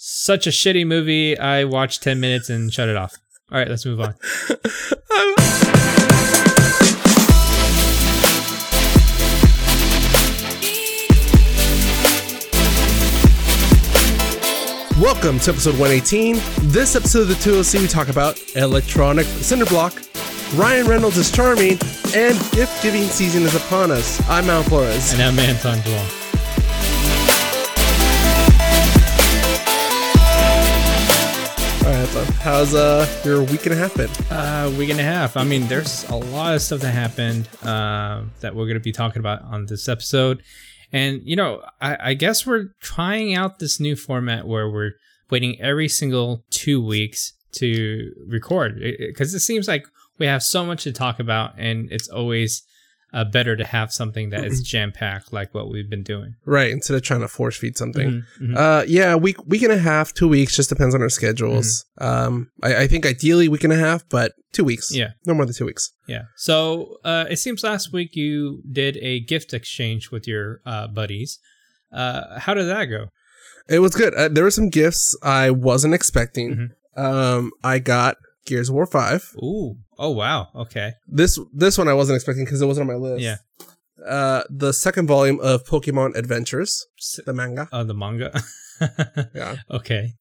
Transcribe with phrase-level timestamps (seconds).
[0.00, 1.36] such a shitty movie.
[1.36, 3.16] I watched 10 minutes and shut it off.
[3.50, 4.14] All right, let's move on.
[15.02, 16.36] Welcome to episode 118.
[16.70, 20.00] This episode of the 2OC, we talk about electronic cinder block.
[20.54, 21.78] Ryan Reynolds is charming,
[22.14, 24.20] and gift giving season is upon us.
[24.28, 25.12] I'm Mal Flores.
[25.12, 26.27] And I'm Anton Blanc.
[32.48, 34.08] How's uh your week and a half been?
[34.30, 35.36] Uh, week and a half.
[35.36, 39.20] I mean, there's a lot of stuff that happened uh, that we're to be talking
[39.20, 40.42] about on this episode.
[40.90, 44.92] And, you know, I, I guess we're trying out this new format where we're
[45.28, 49.84] waiting every single two weeks to record because it, it, seems like
[50.16, 52.62] we have so much to talk about and it's always
[53.12, 56.34] uh, better to have something that is jam packed like what we've been doing.
[56.44, 58.08] Right, instead of trying to force feed something.
[58.10, 58.56] Mm-hmm, mm-hmm.
[58.56, 61.84] Uh, yeah, week week and a half, two weeks, just depends on our schedules.
[62.00, 62.26] Mm-hmm.
[62.26, 64.94] Um, I, I, think ideally week and a half, but two weeks.
[64.94, 65.92] Yeah, no more than two weeks.
[66.06, 66.22] Yeah.
[66.36, 71.38] So uh, it seems last week you did a gift exchange with your uh, buddies.
[71.92, 73.06] Uh, how did that go?
[73.68, 74.14] It was good.
[74.14, 76.50] Uh, there were some gifts I wasn't expecting.
[76.96, 77.00] Mm-hmm.
[77.00, 78.16] Um, I got
[78.48, 79.30] Gears of War Five.
[79.36, 79.76] Ooh.
[79.98, 80.48] Oh wow.
[80.54, 80.92] Okay.
[81.06, 83.22] This this one I wasn't expecting because it wasn't on my list.
[83.22, 83.36] Yeah.
[84.04, 86.86] Uh, the second volume of Pokemon Adventures,
[87.26, 87.68] the manga.
[87.72, 88.32] Oh, the manga.
[89.34, 89.56] yeah.
[89.70, 90.12] Okay.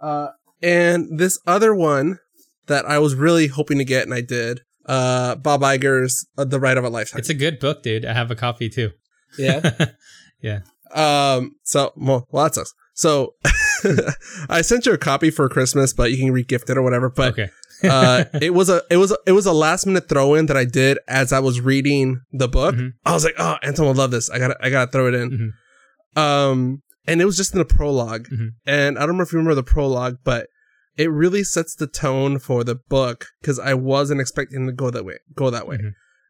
[0.00, 0.28] Uh,
[0.62, 2.18] and this other one
[2.66, 4.60] that I was really hoping to get and I did.
[4.86, 7.18] Uh, Bob Iger's uh, The Ride of a Lifetime.
[7.18, 8.04] It's a good book, dude.
[8.04, 8.90] I have a copy too.
[9.38, 9.70] Yeah.
[10.42, 10.60] yeah.
[10.94, 11.56] Um.
[11.64, 12.74] So well, well that sucks.
[12.94, 13.34] So
[14.48, 17.10] I sent you a copy for Christmas, but you can regift it or whatever.
[17.10, 17.50] But okay.
[17.82, 20.56] uh, it was a it was a, it was a last minute throw in that
[20.56, 22.74] I did as I was reading the book.
[22.74, 22.88] Mm-hmm.
[23.04, 24.30] I was like, oh, Anton will love this.
[24.30, 25.30] I gotta I got to throw it in.
[25.30, 26.20] Mm-hmm.
[26.20, 28.48] Um, and it was just in the prolog mm-hmm.
[28.66, 30.48] and I don't remember if you remember the prologue, but
[30.96, 35.04] it really sets the tone for the book because I wasn't expecting to go that
[35.04, 35.18] way.
[35.34, 35.78] Go that way.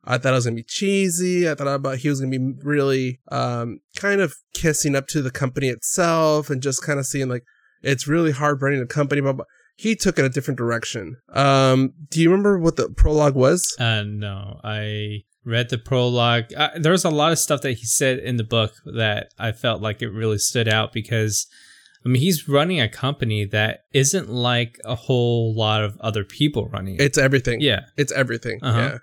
[0.07, 1.49] I thought it was gonna be cheesy.
[1.49, 5.31] I thought about he was gonna be really um, kind of kissing up to the
[5.31, 7.45] company itself and just kind of seeing like
[7.83, 11.17] it's really hard running a company, but he took it a different direction.
[11.33, 13.75] Um, do you remember what the prologue was?
[13.79, 16.53] Uh, no, I read the prologue.
[16.57, 19.53] Uh, there was a lot of stuff that he said in the book that I
[19.53, 21.47] felt like it really stood out because.
[22.07, 26.69] I mean, he's running a company that isn't like a whole lot of other people
[26.69, 26.97] running.
[27.01, 27.63] It's everything.
[27.63, 27.87] Yeah.
[27.97, 28.59] It's everything.
[28.63, 28.79] Uh-huh.
[28.79, 28.99] Yeah.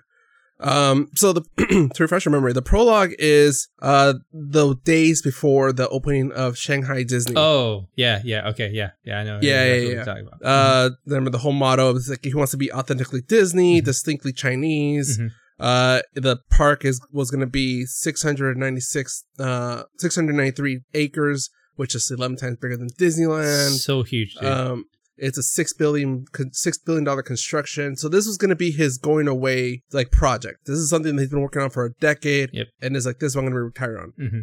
[0.62, 1.42] Um, so the
[1.94, 7.02] to refresh your memory, the prologue is uh the days before the opening of Shanghai
[7.02, 7.34] Disney.
[7.36, 9.38] Oh, yeah, yeah, okay, yeah, yeah, I know.
[9.42, 10.04] Yeah, yeah, yeah.
[10.04, 10.12] yeah.
[10.42, 11.10] Uh, mm-hmm.
[11.10, 13.84] remember the whole motto is like he wants to be authentically Disney, mm-hmm.
[13.84, 15.18] distinctly Chinese.
[15.18, 15.28] Mm-hmm.
[15.60, 22.36] Uh, the park is was going to be 696, uh, 693 acres, which is 11
[22.36, 23.78] times bigger than Disneyland.
[23.78, 24.34] So huge.
[24.34, 24.48] Dude.
[24.48, 24.86] Um,
[25.16, 27.96] it's a six billion six billion dollar construction.
[27.96, 30.66] So this was going to be his going away like project.
[30.66, 32.68] This is something that he's been working on for a decade, yep.
[32.80, 33.32] and is like this.
[33.32, 34.12] Is I'm going to retire on.
[34.18, 34.40] Mm-hmm.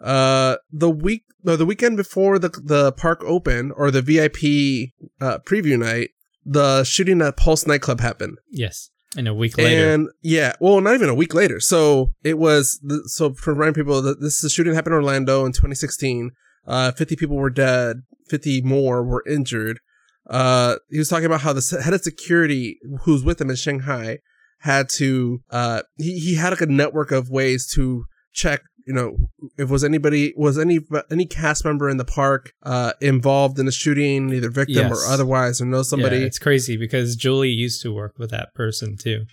[0.00, 5.38] Uh, the week, no, the weekend before the the park open or the VIP uh,
[5.38, 6.10] preview night,
[6.44, 8.38] the shooting at Pulse nightclub happened.
[8.50, 8.90] Yes.
[9.16, 9.94] And a week later.
[9.94, 11.60] And yeah, well, not even a week later.
[11.60, 15.46] So it was, so for remind people, that this is a shooting happened in Orlando
[15.46, 16.30] in 2016.
[16.66, 19.80] Uh, 50 people were dead, 50 more were injured
[20.28, 24.18] uh, he was talking about how the head of security who's with him in Shanghai
[24.60, 29.16] had to, uh, he, he had like a network of ways to check, you know,
[29.56, 30.80] if was anybody, was any,
[31.10, 34.92] any cast member in the park, uh, involved in the shooting, either victim yes.
[34.92, 36.18] or otherwise, or know somebody.
[36.18, 39.24] Yeah, it's crazy because Julie used to work with that person too.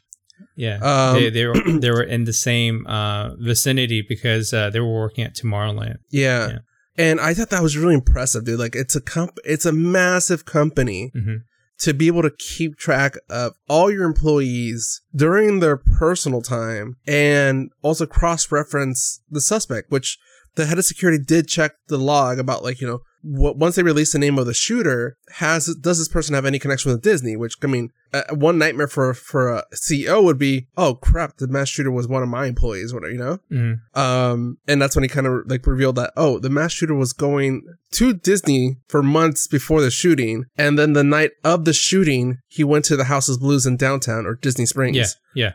[0.58, 4.80] Yeah, um, they, they were they were in the same uh, vicinity because uh, they
[4.80, 5.98] were working at Tomorrowland.
[6.12, 6.48] Yeah.
[6.48, 6.58] yeah.
[6.98, 8.60] And I thought that was really impressive, dude.
[8.60, 11.38] Like it's a comp, it's a massive company mm-hmm.
[11.80, 17.72] to be able to keep track of all your employees during their personal time and
[17.82, 20.18] also cross reference the suspect, which
[20.56, 24.12] the head of security did check the log about like, you know, once they release
[24.12, 27.36] the name of the shooter, has does this person have any connection with Disney?
[27.36, 31.48] Which I mean, uh, one nightmare for for a CEO would be, oh crap, the
[31.48, 33.40] mass shooter was one of my employees, whatever you know.
[33.52, 34.00] Mm-hmm.
[34.00, 37.14] Um, and that's when he kind of like revealed that, oh, the mass shooter was
[37.14, 37.64] going
[37.94, 42.64] to Disney for months before the shooting, and then the night of the shooting, he
[42.64, 44.98] went to the House of Blues in downtown or Disney Springs.
[44.98, 45.52] Yeah, yeah.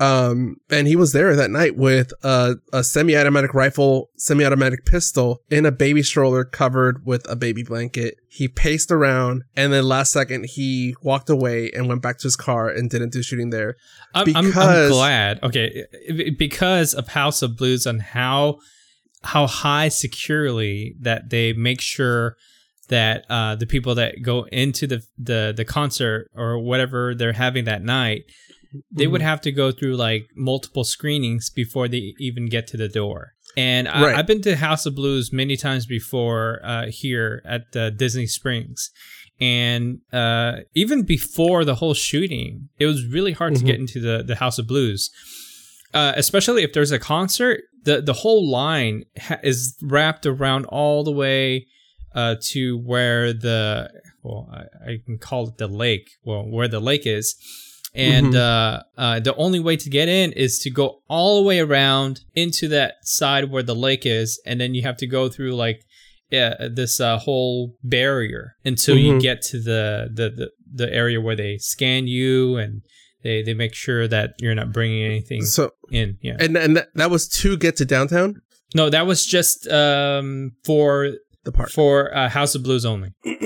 [0.00, 5.66] Um, and he was there that night with a, a semi-automatic rifle, semi-automatic pistol in
[5.66, 8.16] a baby stroller covered with a baby blanket.
[8.28, 12.36] He paced around and then last second he walked away and went back to his
[12.36, 13.76] car and didn't do shooting there.
[14.14, 15.42] I'm, because, I'm, I'm glad.
[15.42, 15.84] Okay.
[16.38, 18.56] Because of House of Blues and how,
[19.22, 22.36] how high securely that they make sure
[22.88, 27.64] that uh, the people that go into the, the the concert or whatever they're having
[27.66, 28.22] that night,
[28.90, 29.24] they would Mhm.
[29.24, 33.32] have to go through like multiple screenings before they even get to the door.
[33.56, 33.88] And.
[33.88, 38.26] I, I've been to House of Blues many times before uh, here at uh, Disney
[38.26, 38.90] Springs.
[39.40, 43.66] And uh, even before the whole shooting, it was really hard to Mhm.
[43.66, 45.10] get into the, the House of Blues,
[45.94, 47.62] uh, especially if there's a concert.
[47.84, 51.66] The, the whole line ha- is wrapped around all the way
[52.14, 53.90] uh, to where the,
[54.22, 57.34] well, I, I can call it the lake, well, where the lake is.
[57.94, 58.36] And Mhm.
[58.36, 62.20] uh, uh, the only way to get in is to go all the way around
[62.34, 65.80] into that side where the lake is, and then you have to go through like
[66.32, 69.20] yeah, this uh, whole barrier until you Mhm.
[69.20, 72.82] get to the, the the the area where they scan you and
[73.24, 76.18] they they make sure that you're not bringing anything So in.
[76.22, 76.36] Yeah.
[76.38, 78.40] and and that, that was to get to downtown
[78.76, 81.14] No, that was just um for
[81.44, 81.70] the park.
[81.70, 83.10] for uh, House of Blues only.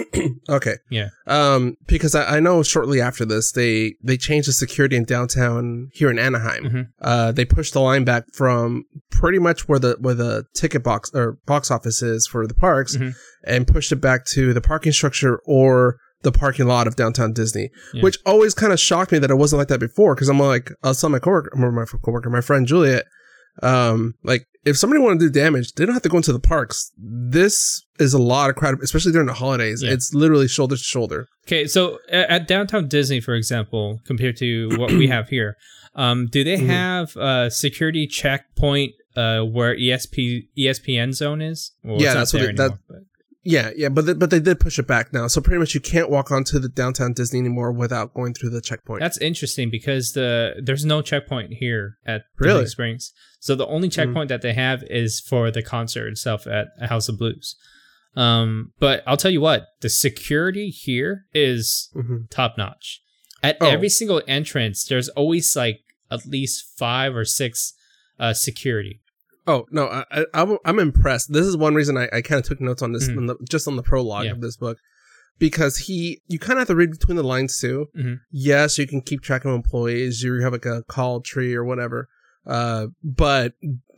[0.48, 0.74] Okay.
[0.90, 1.08] Yeah.
[1.26, 5.88] Um, because I, I know shortly after this they they changed the security in downtown
[5.92, 6.64] here in Anaheim.
[6.64, 6.86] Mhm.
[7.00, 11.10] Uh, they pushed the line back from pretty much where the where the ticket box
[11.14, 13.14] or box office is for the parks, Mhm.
[13.46, 17.70] and pushed it back to the parking structure or the parking lot of downtown Disney,
[17.92, 18.02] Yeah.
[18.02, 20.14] which always kind of shocked me that it wasn't like that before.
[20.14, 23.04] Because I'm like, I saw my coworker, my coworker, my friend Juliet,
[23.62, 26.40] um, like if somebody want to do damage, they don't have to go into the
[26.40, 26.90] parks.
[26.98, 29.82] This is a lot of crowd, especially during the holidays.
[29.82, 29.92] Yeah.
[29.92, 31.26] It's literally shoulder to shoulder.
[31.46, 35.56] Okay, so at downtown Disney, for example, compared to what we have here,
[35.94, 36.66] um, do they Mhm.
[36.66, 41.70] have a security checkpoint uh, where ESP ESPN zone is?
[41.84, 42.72] Well, Yeah, that's what it- that-
[43.44, 45.26] Yeah, yeah, but they, but they did push it back now.
[45.26, 48.60] So pretty much you can't walk onto the downtown Disney anymore without going through the
[48.62, 49.00] checkpoint.
[49.00, 52.60] That's interesting because the there's no checkpoint here at Really?
[52.62, 53.12] Disney Springs.
[53.40, 57.18] So the only checkpoint that they have is for the concert itself at House of
[57.18, 57.56] Blues.
[58.16, 62.30] Um, but I'll tell you what, the security here is Mhm.
[62.30, 63.00] top notch.
[63.42, 63.66] At Oh.
[63.68, 65.80] every single entrance, there's always like
[66.10, 67.74] at least five or six
[68.18, 69.00] uh, security.
[69.46, 71.32] Oh no, I, I, I'm- I'm impressed.
[71.32, 73.16] This is one reason I, I kind of took notes on this, Mhm.
[73.18, 74.32] on the, just on the prologue Yeah.
[74.32, 74.78] of this book,
[75.38, 77.88] because he, you kind of have to read between the lines too.
[77.98, 78.20] Mhm.
[78.30, 80.22] Yes, you can keep track of employees.
[80.22, 82.08] You have like a call tree or whatever.
[82.46, 83.52] Uh, but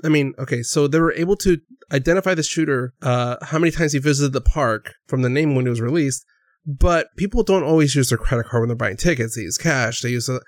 [0.04, 1.58] I mean, okay, so they were able to
[1.92, 5.66] identify the shooter, uh, how many times he visited the park from the name when
[5.66, 6.24] it was released.
[6.68, 9.36] But people don't always use their credit card when they're buying tickets.
[9.36, 10.00] They use cash.
[10.00, 10.40] They use, a,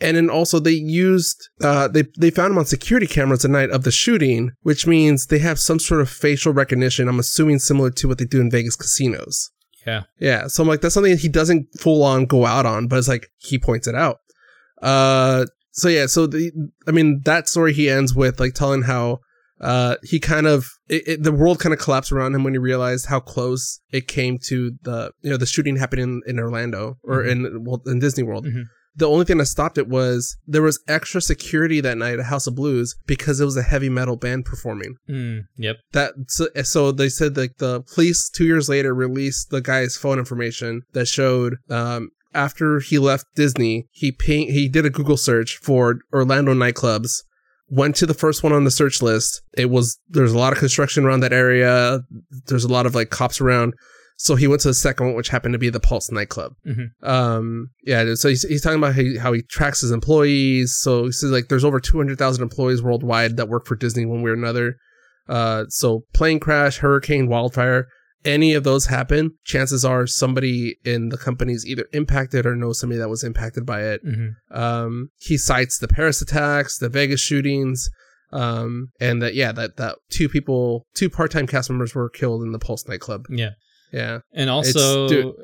[0.00, 3.70] and then also they used, uh, they they found him on security cameras the night
[3.70, 7.08] of the shooting, which means they have some sort of facial recognition.
[7.08, 9.50] I'm assuming similar to what they do in Vegas casinos.
[9.86, 10.04] Yeah.
[10.18, 10.46] Yeah.
[10.48, 13.08] So I'm like, that's something that he doesn't full on go out on, but it's
[13.08, 14.16] like he points it out.
[14.82, 16.50] Uh, so yeah, so the,
[16.86, 19.18] I mean, that story he ends with like telling how,
[19.60, 22.58] uh, he kind of, it, it, the world kind of collapsed around him when he
[22.58, 26.96] realized how close it came to the, you know, the shooting happened in, in Orlando
[27.02, 27.30] or Mhm.
[27.30, 28.46] in, well, in Disney World.
[28.46, 28.64] Mhm.
[28.96, 32.46] The only thing that stopped it was there was extra security that night at House
[32.46, 34.94] of Blues because it was a heavy metal band performing.
[35.08, 35.76] Mm, yep.
[35.92, 40.18] that so, so they said like the police two years later released the guy's phone
[40.18, 45.56] information that showed um after he left Disney he ping, he did a Google search
[45.56, 47.22] for Orlando nightclubs
[47.68, 49.42] went to the first one on the search list.
[49.56, 52.00] It was there's a lot of construction around that area.
[52.46, 53.74] There's a lot of like cops around
[54.16, 56.88] so he went to the second one which happened to be the Pulse nightclub Mhm.
[57.02, 61.06] um yeah so he's, he's talking about how he, how he tracks his employees so
[61.06, 64.34] he says like there's over 200,000 employees worldwide that work for Disney one way or
[64.34, 64.76] another
[65.28, 67.86] uh, so plane crash, hurricane, wildfire,
[68.26, 72.78] any of those happen, chances are somebody in the company is either impacted or knows
[72.78, 74.00] somebody that was impacted by it.
[74.04, 77.88] hmm Um, he cites the Paris attacks, the Vegas shootings,
[78.32, 82.52] um, and that yeah, that that two people, two part-time cast members were killed in
[82.52, 83.24] the Pulse nightclub.
[83.30, 83.50] Yeah.
[83.94, 85.34] Yeah, And also, dude.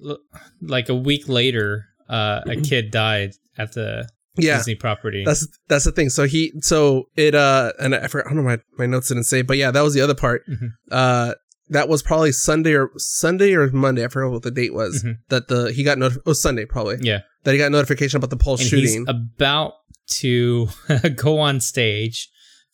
[0.62, 4.56] like a week later, uh, a kid died at the yeah.
[4.56, 5.22] Disney property.
[5.24, 6.08] That's that's the thing.
[6.08, 9.24] So he so it uh and I forgot I don't know my my notes didn't
[9.24, 10.42] say, but yeah, that was the other part.
[10.48, 10.68] Mhm.
[10.90, 11.34] Uh
[11.68, 14.04] that was probably Sunday or Sunday or Monday.
[14.04, 15.02] I forgot what the date was.
[15.04, 15.18] Mhm.
[15.28, 17.20] That the he got notif- oh Sunday probably yeah.
[17.44, 19.00] that he got notification about the Pulse and shooting.
[19.00, 19.74] he's about
[20.20, 20.68] to
[21.16, 22.28] go on stage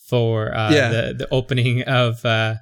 [0.08, 0.90] for uh, Yeah.
[0.90, 2.56] the the opening of uh,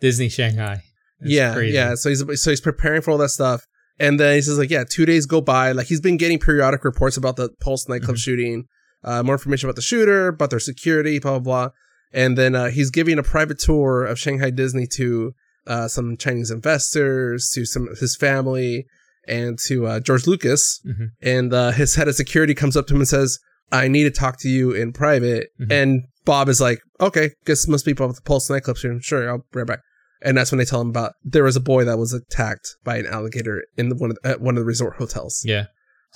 [0.00, 0.82] Disney Shanghai.
[1.20, 1.74] It's yeah, crazy.
[1.74, 1.94] yeah.
[1.94, 3.66] So he's so he's preparing for all that stuff,
[3.98, 5.72] and then he says like, yeah, two days go by.
[5.72, 8.20] Like he's been getting periodic reports about the Pulse nightclub Mhm.
[8.20, 8.64] shooting,
[9.04, 11.68] uh, more information about the shooter, about their security, blah blah blah.
[12.12, 15.32] And then uh, he's giving a private tour of Shanghai Disney to
[15.66, 18.86] uh, some Chinese investors, to some of his family,
[19.28, 20.80] and to uh, George Lucas.
[20.86, 21.08] Mhm.
[21.22, 23.38] And uh, his head of security comes up to him and says,
[23.70, 25.70] "I need to talk to you in private." Mhm.
[25.70, 29.00] And Bob is like, "Okay, guess must be about the Pulse nightclub shooting.
[29.00, 29.80] Sure, I'll be right back."
[30.22, 32.96] And that's when they tell him about there was a boy that was attacked by
[32.98, 35.42] an alligator in the, one of the, at one of the resort hotels.
[35.44, 35.66] Yeah.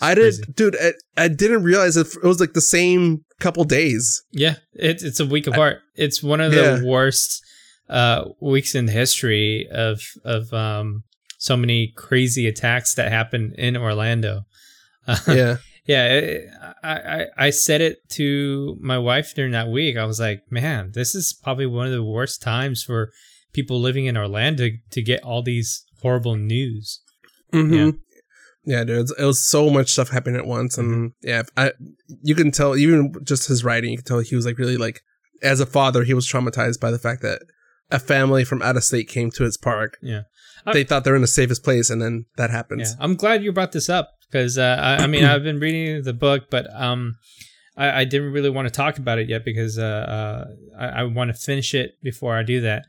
[0.01, 0.77] I did, not dude.
[0.81, 4.25] I, I, didn't realize it, it was like the same couple days.
[4.33, 5.79] Yeah, it's it's a week apart.
[5.95, 6.83] it's one of the yeah.
[6.83, 7.41] worst
[7.89, 11.05] uh, weeks in history of of um,
[11.39, 14.43] so many crazy attacks that happened in Orlando.
[15.29, 16.07] yeah, yeah.
[16.07, 16.49] It,
[16.83, 19.97] I, I I said it to my wife during that week.
[19.97, 23.13] I was like, man, this is probably one of the worst times for
[23.55, 27.01] people living in Orlando to get all these horrible news.
[27.53, 27.75] Mm-hmm.
[27.75, 27.91] Yeah.
[28.67, 31.07] Yeah, dude, it was so much stuff happening at once, and mm-hmm.
[31.29, 31.73] yeah, I
[32.23, 35.03] you can tell even just his writing, you can tell he was like really like
[35.43, 37.43] as a father, he was traumatized by the fact that
[37.91, 39.99] a family from out of state came to his park.
[40.01, 40.23] Yeah,
[40.73, 42.93] they thought they're in the safest place, and then that happens.
[42.93, 46.03] Yeah, I'm glad you brought this up because uh, I, I, mean I've been reading
[46.03, 47.17] the book, but um,
[47.77, 50.45] I, I didn't really want to talk about it yet because uh, uh
[50.79, 52.87] I, I want to finish it before I do that.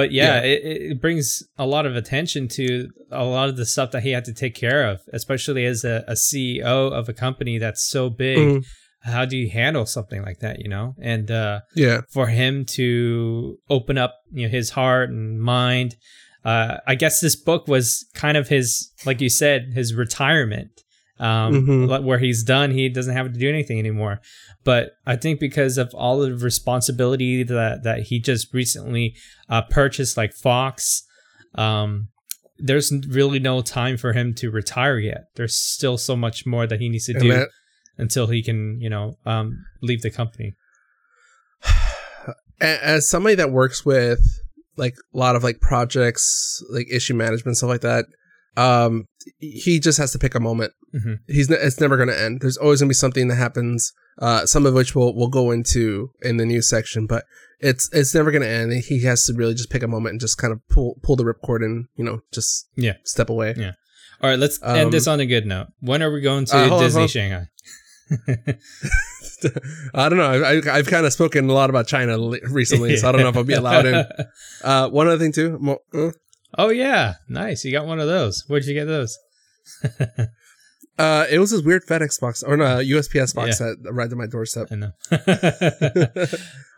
[0.00, 0.46] But yeah, yeah.
[0.46, 4.12] It, it, brings a lot of attention to a lot of the stuff that he
[4.12, 8.08] had to take care of, especially as a, a CEO of a company that's so
[8.08, 8.38] big.
[8.38, 9.10] Mm-hmm.
[9.10, 10.94] How do you handle something like that, you know?
[11.02, 15.96] And uh, yeah, for him to open up, you know, his heart and mind.
[16.42, 20.70] Uh, I guess this book was kind of his, like you said, his retirement
[21.20, 22.04] um, mm-hmm.
[22.04, 22.70] where he's done.
[22.70, 24.20] He doesn't have to do anything anymore.
[24.64, 29.14] But I think because of all the responsibility that that he just recently
[29.48, 31.02] uh, purchased, like Fox,
[31.54, 32.08] um,
[32.58, 35.26] there's really no time for him to retire yet.
[35.36, 37.48] There's still so much more that he needs to and do that,
[37.98, 40.54] until he can, you know, um, leave the company.
[42.60, 44.20] As somebody that works with
[44.76, 48.06] like a lot of like projects, like issue management stuff like that,
[48.56, 49.06] um,
[49.38, 50.72] he just has to pick a moment.
[50.94, 51.14] Mm-hmm.
[51.28, 52.40] He's it's never going to end.
[52.40, 53.92] There's always going to be something that happens.
[54.18, 57.24] Uh, some of which we'll we'll go into in the news section, but
[57.60, 58.72] it's it's never going to end.
[58.84, 61.24] He has to really just pick a moment and just kind of pull pull the
[61.24, 63.54] ripcord and you know just yeah step away.
[63.56, 63.72] Yeah.
[64.22, 65.68] All right, let's um, end this on a good note.
[65.80, 67.46] When are we going to uh, Disney on, Shanghai?
[69.94, 70.44] I don't know.
[70.44, 72.18] I, have kind of spoken a lot about China
[72.50, 74.04] recently, so I don't know if I'll be allowed in.
[74.62, 75.58] Uh, one other thing too.
[76.56, 77.64] Uh, Oh yeah, nice.
[77.64, 78.44] You got one of those.
[78.46, 79.18] Where'd you get those?
[80.98, 83.66] uh, it was this weird FedEx box or no USPS box yeah.
[83.66, 84.68] that arrived at my doorstep.
[84.70, 84.92] I know.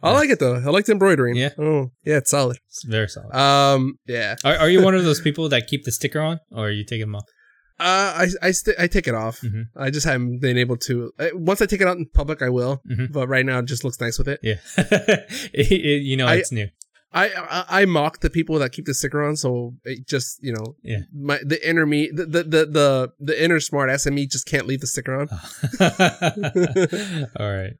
[0.02, 0.56] I like it though.
[0.56, 1.38] I like the embroidery.
[1.38, 1.50] Yeah.
[1.58, 2.58] Oh, yeah, it's solid.
[2.68, 3.34] It's very solid.
[3.34, 4.36] Um, yeah.
[4.44, 7.06] Are, are you one of those people that keep the sticker on, or you taking
[7.06, 7.24] them off?
[7.80, 9.40] Uh, I I, st- I take it off.
[9.40, 9.62] Mm-hmm.
[9.76, 11.12] I just haven't been able to.
[11.34, 12.80] Once I take it out in public, I will.
[12.88, 13.12] Mm-hmm.
[13.12, 14.38] But right now, it just looks nice with it.
[14.42, 16.68] Yeah, it, it, you know I, it's new.
[17.14, 20.52] I, I, I mock the people that keep the sticker on, so it just you
[20.52, 24.46] know, yeah, my the inner me, the the the the, the inner smart SME just
[24.46, 25.28] can't leave the sticker on.
[27.38, 27.74] all right,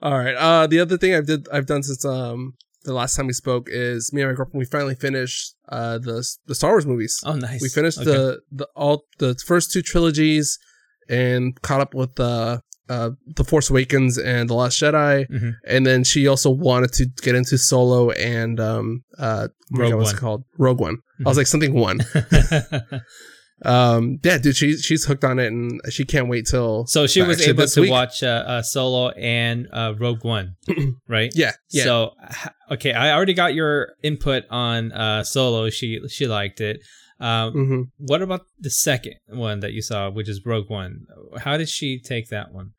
[0.00, 0.34] all right.
[0.34, 3.68] Uh, the other thing I've did I've done since um the last time we spoke
[3.68, 7.20] is me and my girlfriend we finally finished uh the the Star Wars movies.
[7.24, 7.60] Oh, nice.
[7.60, 8.10] We finished okay.
[8.10, 10.58] the the all the first two trilogies
[11.08, 15.50] and caught up with the uh, The Force Awakens and The Last Jedi, mm-hmm.
[15.66, 20.16] and then she also wanted to get into Solo and um uh Rogue what's it
[20.16, 20.96] called Rogue One.
[20.96, 21.26] Mm-hmm.
[21.26, 22.00] I was like something one.
[23.64, 26.84] um yeah, dude, she's she's hooked on it and she can't wait till.
[26.86, 27.90] So she was able to week.
[27.92, 30.56] watch uh, uh, Solo and uh, Rogue One,
[31.08, 31.30] right?
[31.34, 31.84] Yeah, yeah.
[31.84, 32.14] So
[32.72, 35.70] okay, I already got your input on uh, Solo.
[35.70, 36.80] She she liked it.
[37.20, 37.82] Um, mm-hmm.
[37.98, 41.04] What about the second one that you saw, which is Rogue One?
[41.38, 42.72] How did she take that one?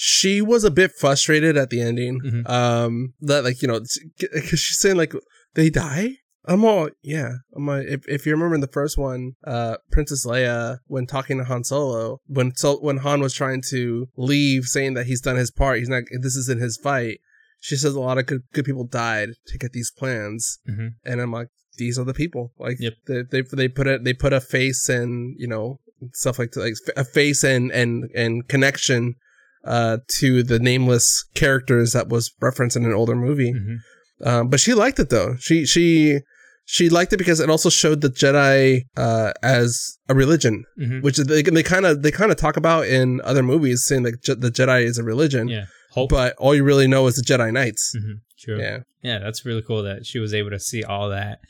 [0.00, 2.20] She was a bit frustrated at the ending.
[2.20, 2.46] Mm-hmm.
[2.50, 3.80] Um, that like you know,
[4.20, 5.12] because she's saying like
[5.54, 6.18] they die.
[6.44, 7.32] I'm all yeah.
[7.56, 11.38] I'm like if if you remember in the first one, uh, Princess Leia when talking
[11.38, 15.34] to Han Solo, when so when Han was trying to leave, saying that he's done
[15.34, 16.04] his part, he's not.
[16.22, 17.18] This isn't his fight.
[17.58, 20.88] She says a lot of good, good people died to get these plans, mm-hmm.
[21.04, 22.52] and I'm like, these are the people.
[22.56, 22.94] Like yep.
[23.08, 25.80] they, they they put it they put a face and you know
[26.12, 29.16] stuff like that, like a face and and and connection
[29.64, 33.52] uh, to the nameless characters that was referenced in an older movie.
[33.52, 34.28] Mm-hmm.
[34.28, 35.36] Um, but she liked it though.
[35.38, 36.20] She she
[36.64, 41.00] she liked it because it also showed the Jedi uh, as a religion, mm-hmm.
[41.00, 44.22] which they they kind of they kind of talk about in other movies, saying that
[44.22, 45.48] Je- the Jedi is a religion.
[45.48, 45.66] Yeah.
[45.92, 46.10] Hope.
[46.10, 47.94] But all you really know is the Jedi Knights.
[47.96, 48.12] Mm-hmm.
[48.38, 48.60] True.
[48.60, 48.78] Yeah.
[49.02, 51.40] Yeah, that's really cool that she was able to see all that.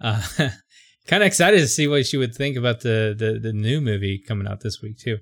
[0.00, 0.22] Uh,
[1.06, 4.18] kind of excited to see what she would think about the, the the new movie
[4.18, 5.18] coming out this week too.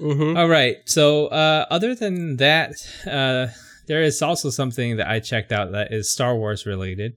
[0.00, 0.36] Mm-hmm.
[0.36, 0.76] All right.
[0.86, 2.72] So, uh, other than that,
[3.06, 3.48] uh,
[3.86, 7.14] there is also something that I checked out that is Star Wars related.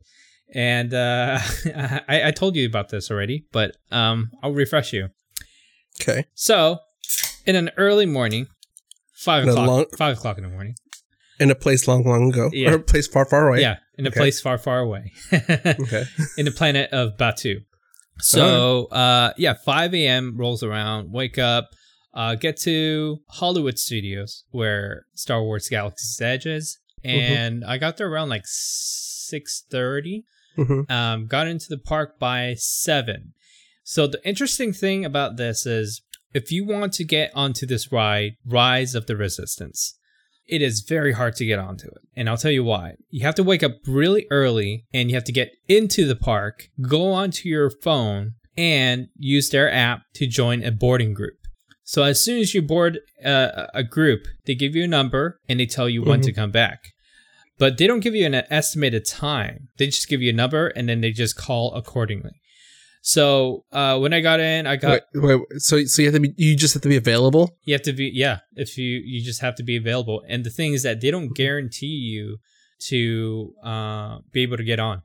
[0.53, 1.39] And uh,
[2.09, 5.09] I, I, told you about this already, but um, I'll refresh you.
[6.01, 6.25] Okay.
[6.33, 6.79] So,
[7.45, 8.47] in an early morning,
[9.15, 10.75] five o'clock, long- five o'clock in the morning,
[11.39, 12.49] In a place long, long ago.
[12.51, 12.71] Yeah.
[12.71, 13.61] Or a place far, far away.
[13.61, 14.19] Yeah, in a Okay.
[14.19, 15.13] place far, far away.
[15.31, 16.03] Okay.
[16.37, 17.63] in the planet of Batuu.
[18.19, 20.35] So, uh, yeah, 5 a.m.
[20.37, 21.69] rolls around, wake up,
[22.13, 28.09] uh, get to Hollywood Studios where Star Wars Galaxy's Edge is, and I got there
[28.11, 30.23] around like 6:30.
[30.55, 33.33] hmm Um, got into the park by seven.
[33.83, 36.01] So the interesting thing about this is,
[36.33, 39.97] if you want to get onto this ride, Rise of the Resistance,
[40.47, 42.01] it is very hard to get onto it.
[42.15, 42.95] And I'll tell you why.
[43.09, 46.67] You have to wake up really early and you have to get into the park,
[46.81, 51.37] go onto your phone, and use their app to join a boarding group.
[51.91, 55.59] So as soon as you board uh, a group, they give you a number and
[55.59, 56.93] they tell you when to come back.
[57.59, 59.67] But they don't give you an estimated time.
[59.77, 62.31] They just give you a number and then they just call accordingly.
[63.01, 66.15] So uh, when I got in, I got Wait, wait, wait, so so you have
[66.15, 67.57] to be you just have to be available.
[67.65, 70.49] you have to be yeah if you you just have to be available and the
[70.49, 72.37] thing is that they don't guarantee you
[72.87, 75.01] to uh be able to get on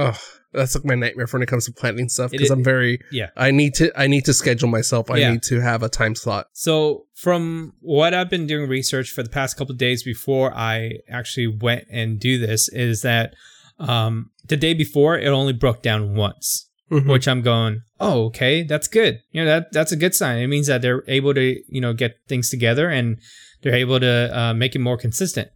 [0.00, 0.16] Oh,
[0.52, 3.30] that's like my nightmare for when it comes to planning stuff because I'm very yeah
[3.36, 5.10] I need to I need to schedule myself.
[5.10, 5.32] I Yeah.
[5.32, 6.46] need to have a time slot.
[6.52, 10.92] so from what i've been doing research for the past couple of days before i
[11.10, 13.34] actually went and do this is that
[13.80, 17.06] um the day before it only broke down once Mhm.
[17.10, 20.46] which i'm going oh okay that's good you know that that's a good sign it
[20.46, 23.18] means that they're able to you know get things together and
[23.62, 25.48] they're able to uh, make it more consistent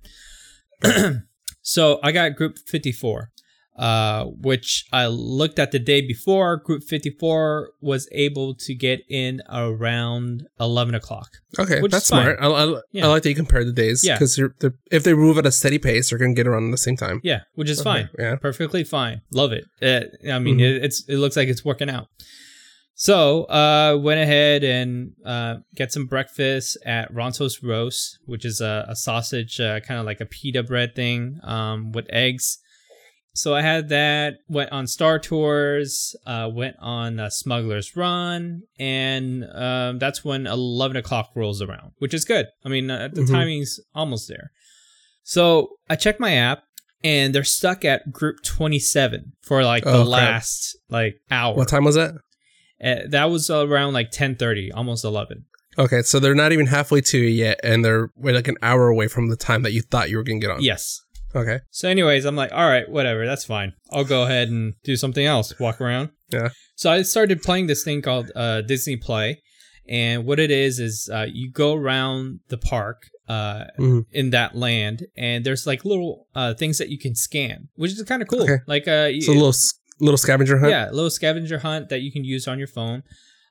[1.63, 3.31] so i got group 54
[3.77, 9.41] uh, which i looked at the day before group 54 was able to get in
[9.51, 12.39] around 11 o'clock Okay, that's smart.
[12.41, 13.05] I, I, Yeah.
[13.07, 14.15] I like that you compare the days Yeah.
[14.15, 14.39] because
[14.91, 17.21] if they move at a steady pace, they're gonna get around at the same time.
[17.23, 18.37] yeah which is Okay, fine Yeah.
[18.37, 20.63] perfectly fine love it Uh, i mean Mhm.
[20.77, 22.09] it, it's it looks like it's working out
[22.95, 28.85] so uh went ahead and uh get some breakfast at ronto's roast which is a,
[28.89, 32.59] a sausage uh, kind of like a pita bread thing um with eggs
[33.35, 39.45] so i had that went on star tours uh went on uh, smuggler's run and
[39.55, 43.31] um that's when 11 o'clock rolls around which is good i mean uh, the Mhm.
[43.31, 44.51] timing's almost there
[45.23, 46.65] so i checked my app
[47.05, 51.85] and they're stuck at group 27 for like the Oh, last like hour What time
[51.85, 52.15] was that?
[52.83, 55.45] Uh, that was around like 10:30 almost 11
[55.79, 59.09] Okay, so they're not even halfway to it yet, and they're like an hour away
[59.09, 60.63] from the time that you thought you were gonna get on.
[60.63, 61.01] yes
[61.35, 61.61] Okay.
[61.71, 65.25] so anyways i'm like all right whatever that's fine i'll go ahead and do something
[65.27, 66.51] else walk around Yeah.
[66.77, 69.41] so i started playing this thing called uh, disney play
[69.89, 74.05] and what it is is uh, you go around the park uh, Mhm.
[74.13, 78.03] in that land and there's like little uh, things that you can scan which is
[78.03, 78.59] kind of cool Okay.
[78.67, 79.55] like uh, a little
[80.01, 80.71] little scavenger hunt.
[80.71, 83.05] Yeah, a little scavenger hunt that you can use on your phone.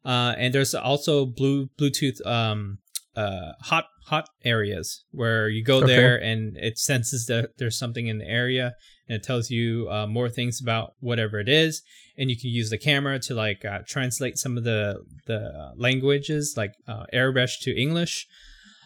[0.03, 2.79] Uh, and there's also blue Bluetooth um,
[3.15, 5.87] uh, hot hot areas where you go Okay.
[5.87, 8.73] there and it senses that there's something in the area
[9.07, 11.81] and it tells you uh, more things about whatever it is.
[12.17, 16.53] And you can use the camera to like uh, translate some of the the languages
[16.57, 18.27] like uh, Arabic to English.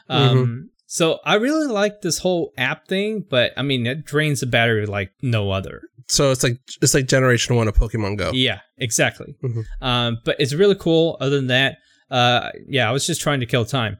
[0.09, 4.45] Um, So I really like this whole app thing, but I mean it drains the
[4.45, 5.81] battery like no other.
[6.07, 8.31] So it's like it's like Generation One of Pokemon Go.
[8.33, 9.35] Yeah, exactly.
[9.43, 9.63] Mhm.
[9.81, 11.17] Um, but it's really cool.
[11.19, 11.77] Other than that,
[12.11, 13.97] uh, yeah, I was just trying to kill time.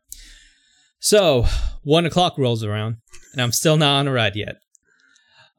[1.06, 1.46] So
[1.84, 2.98] one o'clock rolls around,
[3.32, 4.56] and I'm still not on a ride yet.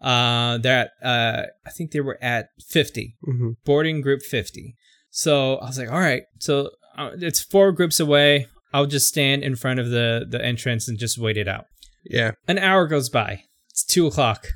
[0.00, 4.74] Uh, they're at, uh, I think they were at 50, hmm boarding group 50.
[5.10, 8.48] So I was like, all right, so uh, it's four groups away.
[8.74, 11.66] I'll just stand in front of the the entrance and just wait it out.
[12.04, 12.32] Yeah.
[12.48, 13.44] An hour goes by.
[13.70, 14.48] It's two o'clock.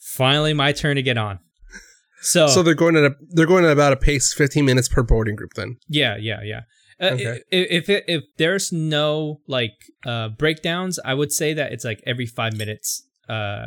[0.00, 1.38] Finally, my turn to get on.
[2.20, 5.04] So, So they're going at a they're going at about a pace fifteen minutes per
[5.04, 5.52] boarding group.
[5.54, 5.76] Then.
[5.88, 6.62] Yeah, yeah, yeah.
[7.02, 7.40] Uh, Okay.
[7.50, 9.72] If if, if there's no like
[10.06, 13.06] uh, breakdowns, I would say that it's like every five minutes.
[13.28, 13.66] Uh,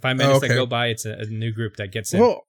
[0.00, 0.54] five minutes that okay.
[0.54, 2.20] go by, it's a, a new group that gets in.
[2.20, 2.42] Well,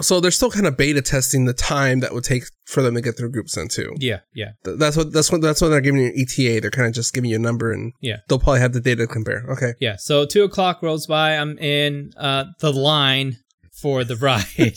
[0.00, 3.00] so they're still kind of beta testing the time that would take for them to
[3.00, 3.92] get their groups in too.
[3.98, 6.60] yeah, yeah, Th- That's what that's what that's what they're giving you an ETA.
[6.60, 8.18] They're kind of just giving you a number, and Yeah.
[8.28, 9.44] they'll probably have the data to compare.
[9.50, 9.72] Okay.
[9.80, 9.96] yeah.
[9.98, 11.36] So two o'clock rolls by.
[11.36, 13.38] I'm in uh, the line
[13.82, 14.74] for the ride.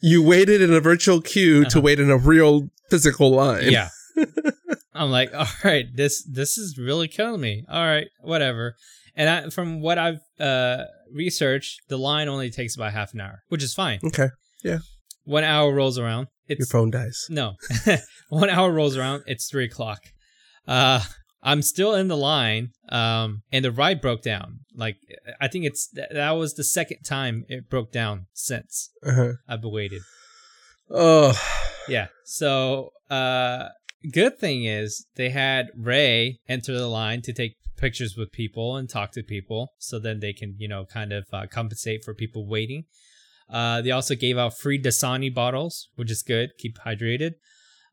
[0.00, 1.80] You waited in a virtual queue to Uh-huh.
[1.80, 3.70] wait in a real physical line.
[3.70, 3.88] yeah.
[4.94, 7.64] I'm like, all right, this this is really killing me.
[7.68, 8.74] All right, whatever.
[9.14, 13.42] And I, from what I've uh, researched, the line only takes about half an hour,
[13.48, 14.00] which is fine.
[14.04, 14.28] Okay.
[14.64, 14.78] Yeah.
[15.24, 16.28] One hour rolls around.
[16.48, 17.26] Your phone dies.
[17.28, 17.54] No.
[18.30, 19.22] One hour rolls around.
[19.26, 20.00] It's three o'clock.
[20.66, 21.00] Uh,
[21.42, 22.70] I'm still in the line.
[22.88, 24.60] Um, and the ride broke down.
[24.74, 24.96] Like,
[25.40, 29.32] I think it's th- that was the second time it broke down since Uh-huh.
[29.48, 30.02] I've waited.
[30.90, 31.38] Oh,
[31.88, 32.08] Yeah.
[32.24, 33.68] So, uh,
[34.12, 38.88] good thing is they had Rey enter the line to take pictures with people and
[38.90, 42.46] talk to people, so then they can you know kind of uh, compensate for people
[42.46, 42.84] waiting.
[43.48, 46.50] Uh, they also gave out free Dasani bottles, which is good.
[46.58, 47.32] Keep hydrated.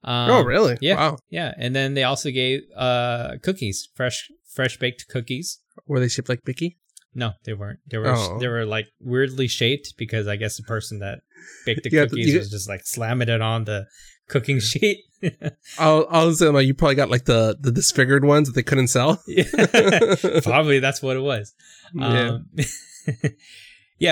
[0.06, 0.78] Um, oh, really?
[0.82, 0.96] Yeah.
[0.96, 1.18] Wow.
[1.30, 5.60] Yeah, and then they also gave uh cookies, fresh fresh baked cookies.
[5.88, 6.78] Were they shaped like Mickey?
[7.16, 7.80] No, they weren't.
[7.90, 8.38] They were Oh.
[8.40, 11.20] they were like weirdly shaped because I guess the person that
[11.66, 13.88] baked the Yeah, cookies you- was just like slamming it on the
[14.28, 15.00] cooking sheet.
[15.80, 18.54] I was, I was saying like you probably got like the the disfigured ones that
[18.54, 19.24] they couldn't sell.
[20.44, 21.54] Probably that's what it was.
[22.00, 23.30] Um, yeah,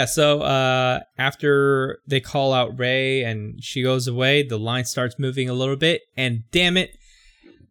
[0.05, 5.49] so uh, after they call out Rey and she goes away, the line starts moving
[5.49, 6.97] a little bit, and damn it,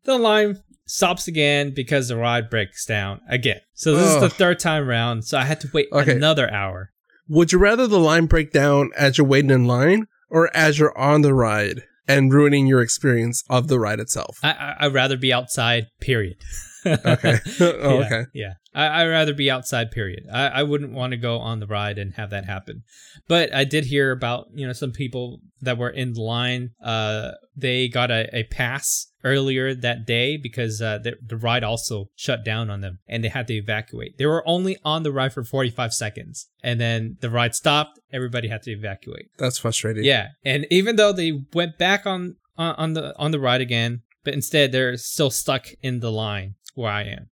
[0.05, 3.61] the line stops again because the ride breaks down again.
[3.75, 6.13] So this is the third time round, so I had to wait Okay.
[6.17, 6.91] another hour.
[7.29, 10.97] Would you rather the line break down as you're waiting in line or as you're
[10.99, 14.39] on the ride and ruining your experience of the ride itself?
[14.43, 15.87] I, I I'd rather be outside.
[16.01, 16.37] Period.
[16.85, 17.39] Okay.
[17.61, 18.25] oh, yeah, okay.
[18.35, 18.53] Yeah.
[18.75, 20.25] I, I'd rather be outside, period.
[20.33, 22.83] I, I wouldn't want to go on the ride and have that happen.
[23.29, 26.71] But I did hear about, you know, some people that were in line.
[26.83, 32.07] Uh, they got a, a pass earlier that day because uh, the, the ride also
[32.17, 34.19] shut down on them and they had to evacuate.
[34.19, 38.01] They were only on the ride for 45 seconds and then the ride stopped.
[38.13, 39.27] Everybody had to evacuate.
[39.39, 40.05] That's frustrating.
[40.05, 44.03] Yeah, and even though they went back on on, on the on the ride again,
[44.25, 47.29] but instead they're still stuck in the line where I am.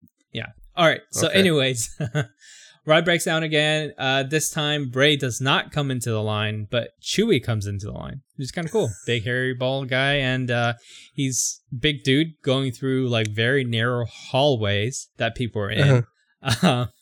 [0.80, 1.02] All right.
[1.10, 1.38] So, Okay.
[1.38, 1.98] anyways,
[2.86, 3.92] ride breaks down again.
[3.98, 7.92] Uh, this time Rey does not come into the line, but Chewie comes into the
[7.92, 8.88] line, which is kind of cool.
[9.06, 10.72] Big hairy bald guy, and uh,
[11.14, 16.04] he's big dude going through like very narrow hallways that people are in.
[16.42, 16.86] Uh-huh.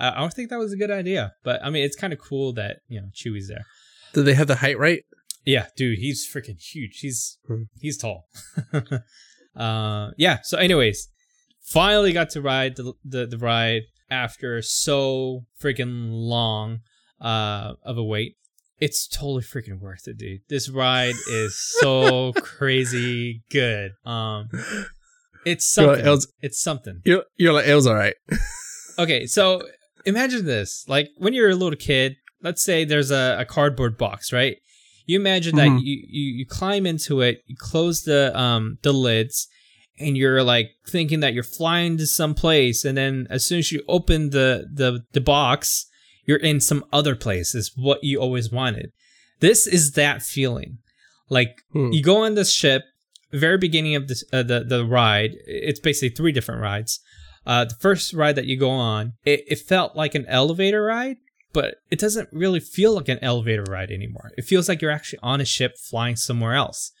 [0.00, 2.20] Uh, I don't think that was a good idea, but I mean, it's kind of
[2.20, 3.64] cool that you know Chewie's there.
[4.12, 5.02] Did they have the height right?
[5.44, 7.00] Yeah, dude, he's freaking huge.
[7.00, 7.62] He's Hmm.
[7.80, 8.28] he's tall.
[9.56, 10.38] uh, yeah.
[10.44, 11.08] So, anyways,
[11.70, 16.80] finally got to ride the the, the ride after so freaking long
[17.20, 18.36] uh of a wait.
[18.80, 20.40] It's totally freaking worth it, dude.
[20.48, 23.90] This ride is so crazy good.
[24.04, 24.48] Um,
[25.44, 26.06] it's like, something.
[26.06, 27.00] it was- it's something.
[27.04, 28.14] You're, you're like, it was all right.
[29.00, 29.62] Okay, so
[30.06, 30.84] imagine this.
[30.88, 34.56] Like when you're a little kid, let's say there's a, a cardboard box, right?
[35.06, 35.56] You imagine Mhm.
[35.76, 39.46] that you, you, you climb into it, you close the um the lids,
[40.00, 43.72] and you're like thinking that you're flying to some place, and then as soon as
[43.72, 45.86] you open the the, the box,
[46.26, 48.92] you're in some other place, is what you always wanted.
[49.40, 50.78] This is that feeling.
[51.28, 51.90] Like Hmm.
[51.92, 52.82] you go on this ship,
[53.32, 55.32] very beginning of this uh, the the ride.
[55.46, 57.00] It's basically three different rides.
[57.46, 61.16] Uh, the first ride that you go on, it, it felt like an elevator ride,
[61.54, 64.32] but it doesn't really feel like an elevator ride anymore.
[64.36, 66.92] It feels like you're actually on a ship flying somewhere else.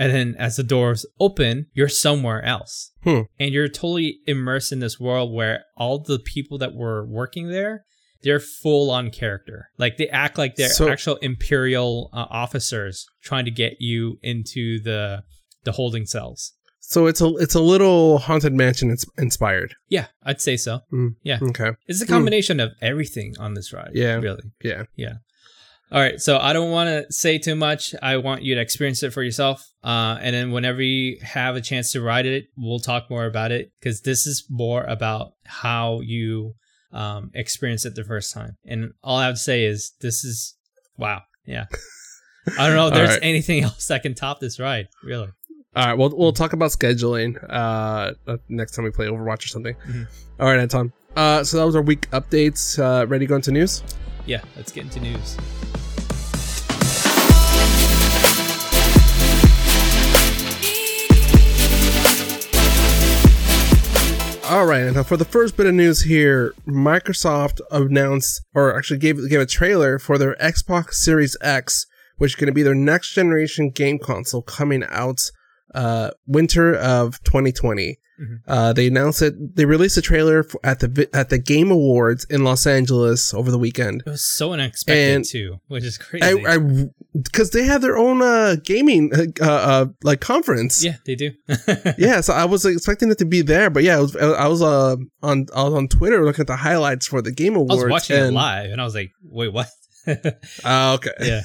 [0.00, 2.90] And then as the doors open, you're somewhere else.
[3.04, 3.22] Hmm.
[3.38, 7.84] And you're totally immersed in this world where all the people that were working there,
[8.22, 9.68] they're full on character.
[9.76, 14.80] Like they act like they're So- actual imperial uh, officers trying to get you into
[14.82, 15.22] the
[15.64, 16.54] the holding cells.
[16.80, 19.74] So it's a it's a little haunted mansion inspired.
[19.90, 20.80] Yeah, I'd say so.
[21.22, 21.38] Yeah.
[21.42, 21.72] Okay.
[21.86, 23.90] It's a combination of everything on this ride.
[23.94, 24.14] Yeah.
[24.14, 24.44] Really.
[24.62, 24.84] Yeah.
[24.96, 25.16] Yeah.
[25.92, 26.20] All right.
[26.20, 27.94] So I don't want to say too much.
[28.00, 29.66] I want you to experience it for yourself.
[29.82, 33.50] Uh, and then whenever you have a chance to ride it, we'll talk more about
[33.50, 36.54] it because this is more about how you
[36.92, 38.56] um, experience it the first time.
[38.64, 40.54] And all I have to say is this is
[40.96, 41.22] wow.
[41.44, 41.64] Yeah.
[42.56, 43.20] I don't know if there's right.
[43.22, 44.88] anything else that can top this ride.
[45.02, 45.28] Really.
[45.74, 45.94] All right.
[45.98, 49.74] Well, we'll talk about scheduling uh uh, next time we play Overwatch or something.
[49.88, 50.06] Mhm.
[50.38, 50.92] All right, Anton.
[51.16, 52.78] Uh, so that was our week updates.
[52.78, 53.82] Uh, ready to go into news?
[54.26, 54.42] Yeah.
[54.56, 55.36] Let's get into news.
[64.50, 69.30] All right, and for the first bit of news here, Microsoft announced, or actually gave
[69.30, 71.86] gave a trailer for their Xbox Series X,
[72.16, 75.20] which is going to be their next generation game console coming out
[75.72, 77.98] uh, winter of 2020.
[78.20, 78.40] Mhm.
[78.48, 79.54] Uh, they announced it.
[79.54, 83.52] They released a trailer for, at the at the Game Awards in Los Angeles over
[83.52, 84.02] the weekend.
[84.04, 86.24] It was so unexpected And too, which is crazy.
[86.24, 86.58] I, I,
[87.14, 90.84] because they have their own uh, gaming uh, uh, like conference.
[90.84, 91.32] yeah, they do.
[91.98, 94.62] yeah, so I was expecting it to be there, but yeah, I was I was
[94.62, 97.72] uh, on I was on Twitter looking at the highlights for the Game Awards.
[97.82, 99.68] I was watching it live and I was like, wait, what?
[100.64, 101.10] Ah, okay.
[101.20, 101.42] yeah.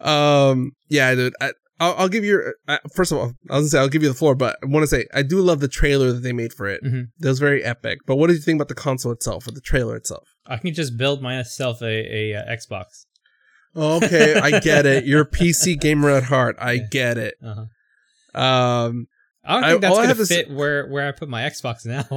[0.00, 0.72] um.
[0.88, 1.34] Yeah, dude.
[1.40, 2.52] I, I'll, I'll give you.
[2.68, 4.66] Uh, first of all, I was gonna say I'll give you the floor, but I
[4.66, 6.82] want to say I do love the trailer that they made for it.
[6.84, 7.06] Mhm.
[7.18, 7.98] That was very epic.
[8.06, 10.28] But what did you think about the console itself, or the trailer itself?
[10.46, 13.06] I can just build myself a, a, uh Xbox.
[13.76, 15.04] Okay, I get it.
[15.06, 16.56] You're a PC gamer at heart.
[16.60, 16.82] I Yeah.
[16.90, 17.34] get it.
[17.42, 18.40] Uh-huh.
[18.40, 19.06] Um,
[19.44, 21.84] I don't I- think that's gonna have to fit where where I put my Xbox
[21.84, 22.02] now.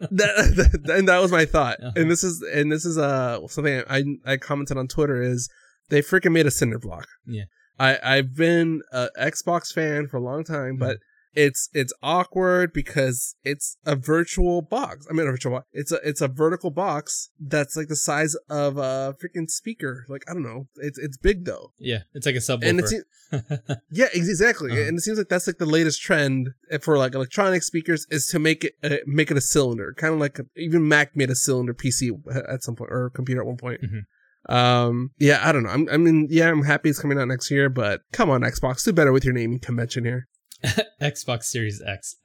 [0.00, 1.78] that, that- and that was my thought.
[1.80, 1.92] Uh-huh.
[1.96, 5.48] And this is and this is uh something I I commented on Twitter is
[5.90, 7.06] they freaking made a cinder block.
[7.26, 7.44] Yeah.
[7.78, 10.98] I I've been a Xbox fan for a long time, but
[11.34, 15.06] it's it's awkward because it's a virtual box.
[15.08, 15.66] I mean, a virtual box.
[15.72, 20.04] It's a it's a vertical box that's like the size of a freaking speaker.
[20.08, 20.68] Like I don't know.
[20.76, 22.68] It's it's big though, yeah, it's like a subwoofer.
[22.68, 22.94] and it's
[23.90, 24.72] yeah, ex- exactly.
[24.72, 24.80] Uh-huh.
[24.82, 26.50] And it seems like that's like the latest trend
[26.82, 30.20] for like electronic speakers is to make it uh, make it a cylinder, kind of
[30.20, 32.10] like even Mac made a cylinder PC
[32.48, 33.80] at some point or computer at one point.
[33.82, 34.04] Mhm.
[34.48, 35.70] Um, yeah, I don't know.
[35.70, 38.84] I'm, I mean, yeah, I'm happy it's coming out next year, but come on, Xbox,
[38.84, 40.26] do better with your naming convention here.
[41.00, 42.16] Xbox Series X.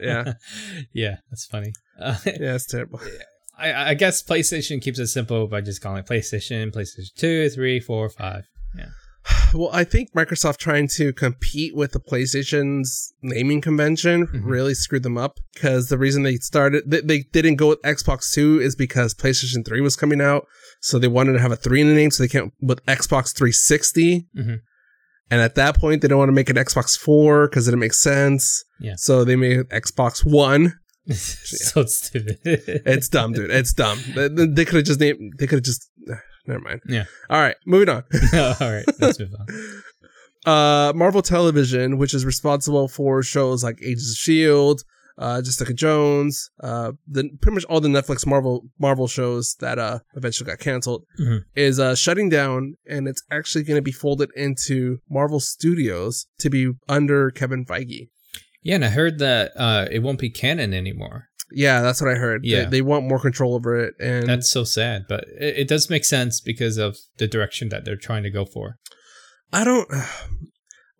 [0.00, 0.34] Yeah.
[0.92, 1.72] yeah, that's funny.
[2.00, 3.00] Uh, Yeah, it's terrible.
[3.58, 7.80] I, I guess PlayStation keeps it simple by just calling it PlayStation, PlayStation 2, 3,
[7.80, 8.44] 4, 5.
[9.54, 14.40] Well, I think Microsoft trying to compete with the PlayStation's naming convention Mhm.
[14.44, 18.32] really screwed them up because the reason they started, they, they didn't go with Xbox
[18.32, 20.46] 2 is because PlayStation 3 was coming out.
[20.80, 23.32] So they wanted to have a 3 in the name, so they came with Xbox
[23.36, 24.26] 360.
[24.36, 24.60] Mhm.
[25.30, 27.94] And at that point, they don't want to make an Xbox 4 because it didn't
[27.94, 28.64] sense.
[28.80, 28.94] Yeah.
[28.96, 30.78] So they made Xbox One.
[31.12, 32.38] so stupid.
[32.44, 33.50] It's dumb, dude.
[33.50, 33.98] It's dumb.
[34.14, 35.90] They, they could have just named, they could have just,
[36.46, 36.80] never mind.
[36.86, 37.04] Yeah.
[37.30, 38.04] All right, moving on.
[38.34, 39.46] All right, let's move on.
[40.44, 44.82] uh Marvel Television, which is responsible for shows like Agents of Shield,
[45.18, 49.98] uh, Jessica Jones, uh, the pretty much all the Netflix Marvel Marvel shows that uh
[50.14, 51.40] eventually got canceled, Mhm.
[51.54, 56.50] is uh shutting down, and it's actually going to be folded into Marvel Studios to
[56.50, 58.08] be under Kevin Feige.
[58.62, 61.26] Yeah, and I heard that uh, it won't be canon anymore.
[61.54, 62.42] Yeah, that's what I heard.
[62.44, 62.64] They- Yeah.
[62.68, 66.04] they, want more control over it, and That's so sad, but it, it does make
[66.04, 68.78] sense because of the direction that they're trying to go for.
[69.52, 69.86] I don't.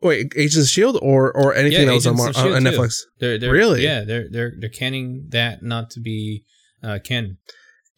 [0.02, 2.96] Wait, Agents of Shield or or anything Yeah, that was on, Mar- on Netflix?
[3.20, 3.82] They're, they're Really?
[3.82, 6.44] yeah they're they're they're canning that not to be
[6.82, 7.38] uh, canon.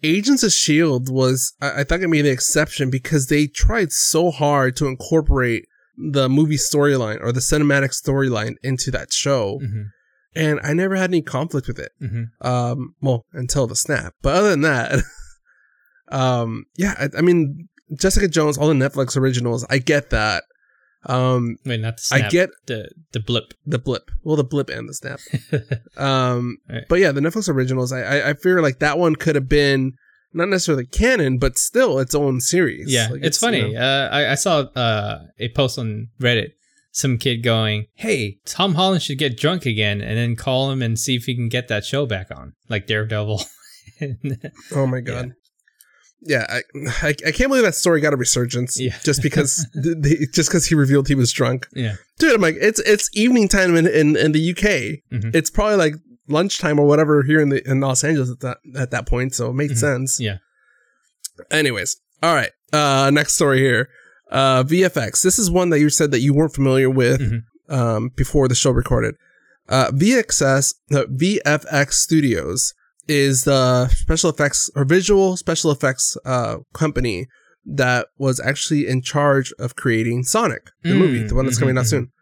[0.02, 4.30] Agents of Shield was I, I thought it made the exception because they tried so
[4.30, 5.64] hard to incorporate
[5.96, 9.82] the movie storyline or the cinematic storyline into that show, hmm
[10.36, 11.92] and I never had any conflict with it.
[12.00, 14.14] hmm Um, well, until the snap.
[14.20, 14.98] But other than that,
[16.10, 20.42] um, yeah, I, I mean, Jessica Jones, all the Netflix originals, I get that.
[21.06, 22.24] Um, Wait, not the snap.
[22.24, 23.52] I get the the blip.
[23.66, 25.20] the blip, well, the blip and the snap.
[25.96, 26.84] Um, Right.
[26.88, 29.92] but yeah, the Netflix originals, I, I, I feel like that one could have been
[30.32, 32.92] not necessarily canon, but still its own series.
[32.92, 33.60] Yeah, Like, it's, funny.
[33.60, 36.52] you know- uh, I, I saw uh, a post on Reddit.
[36.90, 40.96] Some kid going, "Hey, Tom Holland should get drunk again, and then call him and
[40.96, 43.42] see if he can get that show back on, like Daredevil."
[44.72, 45.34] oh my god.
[46.20, 46.62] Yeah, I,
[47.02, 48.80] I I can't believe that story got a resurgence.
[48.80, 48.96] Yeah.
[49.04, 52.34] just because they, just because he revealed he was drunk, yeah, dude.
[52.34, 55.02] I'm like, it's it's evening time in in, in the UK.
[55.12, 55.34] Mhm.
[55.34, 55.94] It's probably like
[56.28, 59.34] lunchtime or whatever here in the in Los Angeles at that at that point.
[59.34, 59.76] So it made Mhm.
[59.76, 60.18] sense.
[60.20, 60.38] yeah.
[61.50, 62.50] Anyways, all right.
[62.72, 63.88] Uh, next story here.
[64.30, 65.22] Uh, VFX.
[65.22, 67.42] This is one that you said that you weren't familiar with Mhm.
[67.68, 69.14] um, before the show recorded.
[69.68, 72.74] Uh, VXS, uh, VFX Studios
[73.08, 77.26] is the special effects or visual special effects uh, company
[77.66, 81.78] that was actually in charge of creating Sonic, the Mm, movie, the one that's coming
[81.78, 81.88] out mhm.
[81.88, 82.12] soon.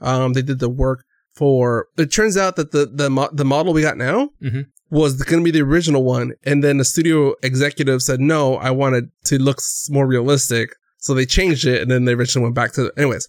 [0.00, 1.86] Um, they did the work for.
[1.96, 4.66] It turns out that the the mo- the model we got now Mhm.
[4.90, 8.70] was going to be the original one, and then the studio executive said, "No, I
[8.70, 12.72] wanted to look more realistic." So they changed it, and then they originally went back
[12.74, 12.92] to.
[12.98, 13.26] Anyways,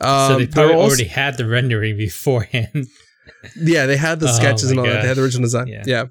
[0.00, 2.86] um, so they probably also- already had the rendering beforehand.
[3.56, 5.02] Yeah, they had the Oh sketches my and all that.
[5.02, 5.66] They had the original design.
[5.68, 5.82] Yeah.
[5.86, 6.04] Yeah.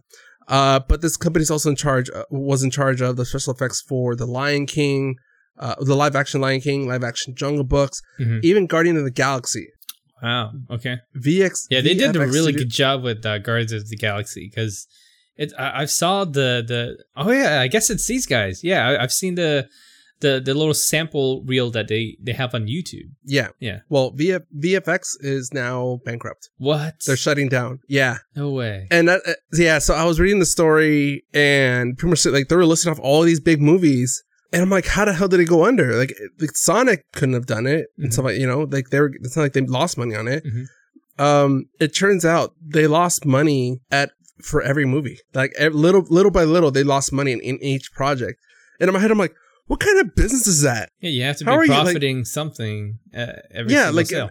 [0.47, 3.81] Uh, but this company's also in charge, uh, was in charge of the special effects
[3.87, 5.15] for the Lion King,
[5.57, 8.39] uh, the live action Lion King, live action Jungle Books, Mhm.
[8.43, 9.67] even Guardian of the Galaxy.
[10.21, 10.51] Wow.
[10.69, 10.97] Okay.
[11.15, 11.67] VX.
[11.69, 14.87] Yeah, they did a really Studio- good job with uh, Guardians of the Galaxy because
[15.35, 15.51] it.
[15.57, 16.97] I, I saw the the.
[17.15, 18.61] Oh yeah, I guess it's these guys.
[18.63, 19.67] Yeah, I, I've seen the
[20.21, 23.09] the the little sample reel that they they have on YouTube.
[23.25, 23.49] Yeah.
[23.59, 23.79] Yeah.
[23.89, 26.49] Well, VF, VFX is now bankrupt.
[26.57, 26.95] What?
[27.05, 27.79] They're shutting down.
[27.89, 28.17] Yeah.
[28.35, 28.87] no way.
[28.91, 32.55] And that, uh, yeah, so I was reading the story and pretty much like they
[32.55, 34.23] were listing off all these big movies.
[34.53, 35.95] And I'm like, how the hell did it go under?
[35.97, 38.13] Like, like Sonic couldn't have done it and Mhm.
[38.13, 40.43] stuff like, you know, like they were, it's not like they lost money on it.
[40.45, 40.65] Mhm.
[41.17, 45.17] Um, it turns out they lost money at, for every movie.
[45.33, 48.39] Like little, little by little, they lost money in, in each project.
[48.79, 49.33] And in my head, I'm like,
[49.67, 50.89] what kind of business is that?
[50.99, 54.05] Yeah, you have to How be you, like- profiting something uh, every Yeah, single like,
[54.07, 54.29] sale.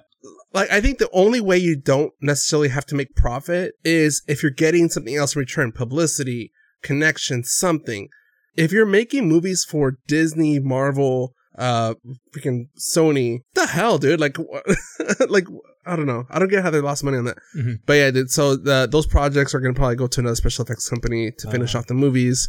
[0.55, 4.42] Like, I think the only way you don't necessarily have to make profit is if
[4.42, 8.09] you're getting something else in return, publicity, connection, something.
[8.55, 11.95] If you're making movies for Disney, Marvel, uh
[12.35, 13.40] freaking Sony.
[13.55, 14.21] The hell, dude?
[14.21, 14.37] Like,
[15.29, 15.47] like
[15.87, 16.25] I don't know.
[16.31, 17.38] I don't get how they lost money on that.
[17.57, 17.79] Mhm.
[17.87, 20.88] But yeah, dude, so the, those projects are gonna probably go to another special effects
[20.88, 21.79] company to finish Uh.
[21.79, 22.49] off the movies.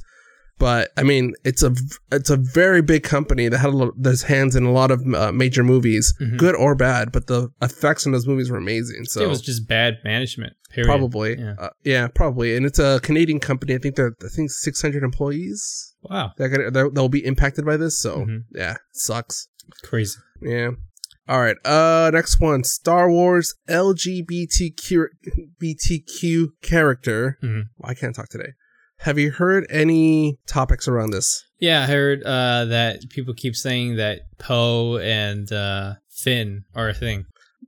[0.60, 1.74] But I mean, it's a
[2.12, 5.02] it's a very big company that had a lot, there's hands in a lot of
[5.14, 6.38] uh, major movies, Mhm.
[6.38, 7.12] good or bad.
[7.12, 9.06] But the effects in those movies were amazing.
[9.06, 10.54] So it was just bad management.
[10.70, 10.88] Period.
[10.88, 11.54] probably, Yeah.
[11.60, 12.56] Uh, yeah, probably.
[12.56, 13.76] And it's a Canadian company.
[13.76, 16.32] I think they're I think 600 employees Wow.
[16.38, 18.00] that got that will be impacted by this.
[18.00, 18.44] So Mhm.
[18.54, 19.48] yeah, sucks.
[19.84, 20.18] Crazy.
[20.42, 20.72] Yeah.
[21.28, 21.56] All right.
[21.66, 25.06] Uh, next one: Star Wars LGBTQ
[25.62, 27.38] BTQ character.
[27.44, 27.64] Mhm.
[27.84, 28.54] I can't talk today.
[29.04, 31.44] Have you heard any topics around this?
[31.60, 36.94] Yeah, I heard uh, that people keep saying that Poe and uh, Finn are a
[36.94, 37.26] thing.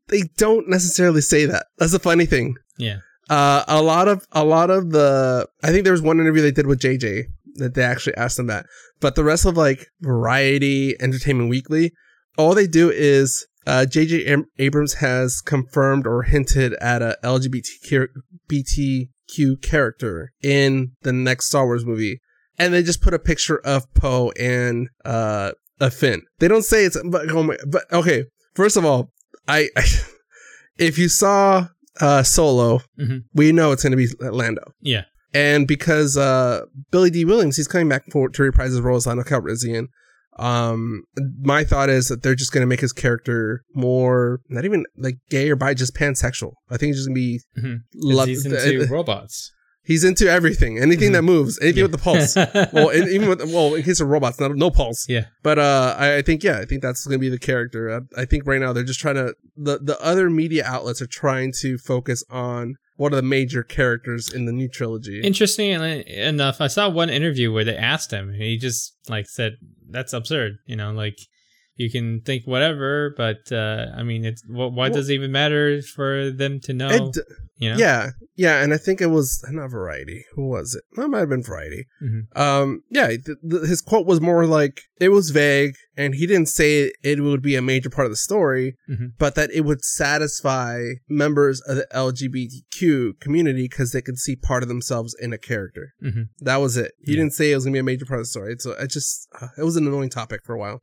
[0.07, 1.65] They don't necessarily say that.
[1.77, 2.55] That's the funny thing.
[2.77, 2.99] Yeah.
[3.29, 6.51] Uh, a lot of a lot of the I think there was one interview they
[6.51, 7.23] did with JJ
[7.55, 8.65] that they actually asked them that.
[9.01, 11.91] But the rest of like Variety, Entertainment Weekly,
[12.37, 19.61] all they do is uh, JJ Abrams has confirmed or hinted at a LGBTQ BTQ
[19.61, 22.21] character in the next Star Wars movie,
[22.57, 26.21] and they just put a picture of Poe and uh, a Finn.
[26.39, 28.25] They don't say it's but, oh my, but okay.
[28.53, 29.11] First of all,
[29.47, 29.83] I, I
[30.77, 31.67] if you saw
[32.01, 33.23] uh, Solo, Mhm.
[33.33, 34.63] we know it's going to be Lando.
[34.81, 35.03] Yeah.
[35.33, 36.61] And because uh,
[36.91, 39.87] Billy Dee Williams, he's coming back for to reprise his role as Lando Calrissian.
[40.37, 41.03] Um,
[41.41, 45.15] my thought is that they're just going to make his character more, not even like
[45.29, 46.53] gay or bi, just pansexual.
[46.69, 47.41] I think he's just going to be.
[47.57, 47.77] Mhm.
[47.93, 49.51] 'Cause Love, he's into robots.
[49.83, 51.83] he's into everything, anything that moves, anything Yeah.
[51.83, 52.35] with the pulse.
[52.73, 55.05] well, and even with well, in case of robots, not no pulse.
[55.07, 55.25] Yeah.
[55.43, 57.89] But uh, I, I think yeah, I think that's going to be the character.
[58.17, 61.07] I, I think right now they're just trying to the the other media outlets are
[61.07, 65.21] trying to focus on what are the major characters in the new trilogy.
[65.21, 69.57] Interesting enough, I saw one interview where they asked him, and he just like said,
[69.89, 71.19] "That's absurd." You know, like
[71.77, 75.31] you can think whatever, but uh, I mean, it's wh- why Well- does it even
[75.31, 76.89] matter for them to know?
[76.89, 77.17] It
[77.57, 77.77] you know?
[77.77, 80.25] Yeah, yeah, and I think it was not Variety.
[80.33, 80.83] Who was it?
[80.97, 81.87] That might have been Variety.
[82.03, 82.37] Mhm.
[82.37, 86.49] Um, yeah, th- th- his quote was more like it was vague, and he didn't
[86.49, 89.13] say it would be a major part of the story, Mhm.
[89.17, 94.63] but that it would satisfy members of the LGBTQ community because they could see part
[94.63, 95.93] of themselves in a character.
[96.03, 96.29] Mhm.
[96.41, 96.91] That was it.
[96.99, 97.19] He Yeah.
[97.19, 98.55] didn't say it was gonna be a major part of the story.
[98.59, 100.81] So it just uh, it was an annoying topic for a while.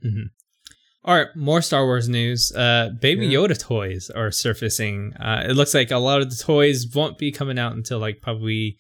[1.05, 2.53] All right, more Star Wars news.
[2.53, 3.39] Uh, Baby Yeah.
[3.41, 5.15] Yoda toys are surfacing.
[5.15, 8.21] Uh, it looks like a lot of the toys won't be coming out until like
[8.23, 8.79] probably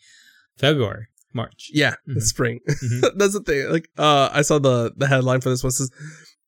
[0.57, 1.71] February, March.
[1.73, 2.15] Yeah, Mhm.
[2.15, 2.61] the spring.
[2.69, 3.11] Mhm.
[3.17, 3.69] That's the thing.
[3.71, 5.91] Like, uh, I saw the the headline for this one says,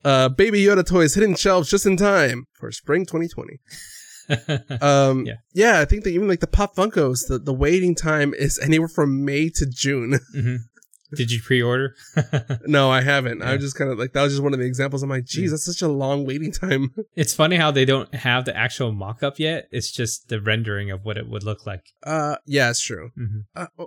[0.04, 3.58] uh, "Baby Yoda toys hitting shelves just in time for spring 2020."
[4.80, 5.34] Um, Yeah.
[5.52, 5.80] yeah.
[5.80, 9.24] I think that even like the Pop Funkos, the the waiting time is anywhere from
[9.24, 10.18] May to June.
[10.36, 10.58] Mhm.
[11.14, 11.94] Did you pre-order?
[12.66, 13.42] no, I haven't.
[13.42, 13.52] I Yeah.
[13.54, 15.02] was just kind of like that was just one of the examples.
[15.02, 16.94] I'm like, geez, that's such a long waiting time.
[17.16, 19.68] it's funny how they don't have the actual mock-up yet.
[19.70, 21.82] It's just the rendering of what it would look like.
[22.04, 23.10] Uh, yeah, it's true.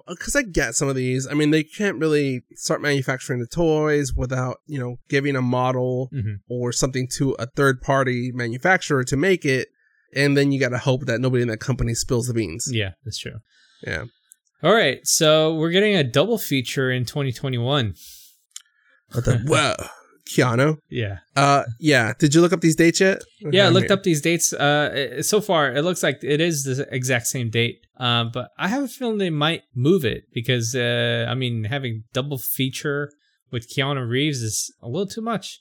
[0.08, 1.28] because I get some of these.
[1.28, 6.10] I mean, they can't really start manufacturing the toys without you know giving a model
[6.12, 9.68] hmm or something to a third party manufacturer to make it,
[10.16, 12.70] and then you got to hope that nobody in that company spills the beans.
[12.72, 13.40] Yeah, that's true.
[13.86, 14.06] Yeah.
[14.64, 17.94] All right, so we're getting a double feature in 2021.
[19.14, 19.76] But the whoa,
[20.28, 20.78] Keanu.
[20.90, 21.20] Yeah.
[21.36, 22.14] Uh, yeah.
[22.18, 23.22] Did you look up these dates yet?
[23.40, 24.54] Yeah, I looked up these dates.
[24.54, 27.78] Uh, so far, it looks like it is the exact same date.
[27.98, 32.04] Um, but I have a feeling they might move it because, uh, I mean, having
[32.14, 33.12] double feature
[33.52, 35.60] with Keanu Reeves is a little too much.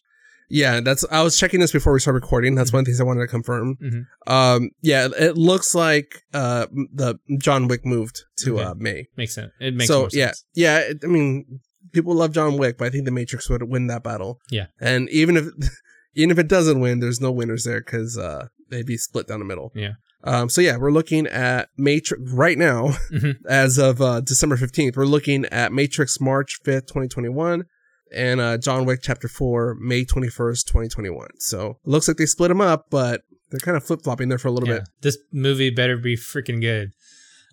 [0.49, 1.05] Yeah, that's.
[1.11, 2.55] I was checking this before we started recording.
[2.55, 3.77] That's one of the things I wanted to confirm.
[3.83, 4.07] Mhm.
[4.27, 8.65] Um, yeah, it looks like uh the John Wick moved to Okay.
[8.65, 9.07] uh May.
[9.17, 9.53] Makes sense.
[9.61, 10.45] It makes so more yeah, sense.
[10.55, 10.79] yeah.
[10.79, 11.61] It, I mean,
[11.93, 14.39] people love John Wick, but I think the Matrix would win that battle.
[14.51, 14.67] Yeah.
[14.81, 15.47] and even if
[16.15, 19.41] even if it doesn't win, there's no winners there because uh they'd be split down
[19.41, 19.73] the middle.
[19.75, 19.93] Yeah.
[20.25, 20.49] Um.
[20.49, 23.35] So yeah, we're looking at Matrix right now, Mhm.
[23.49, 24.97] as of uh, December fifteenth.
[24.97, 27.65] We're looking at Matrix March fifth, twenty twenty one.
[28.15, 31.29] And uh, John Wick Chapter 4, May 21st, 2021.
[31.39, 34.39] So it looks like they split them up, but they're kind of flip flopping there
[34.39, 34.81] for a little Yeah.
[34.81, 34.89] bit.
[35.03, 36.93] This movie better be freaking good.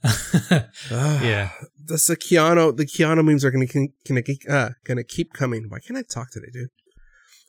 [0.92, 1.50] yeah.
[1.86, 2.76] That's the Keanu.
[2.76, 3.66] The Keanu memes are gonna
[4.08, 5.66] gonna uh, gonna keep coming.
[5.70, 6.70] Why can't I talk today, dude?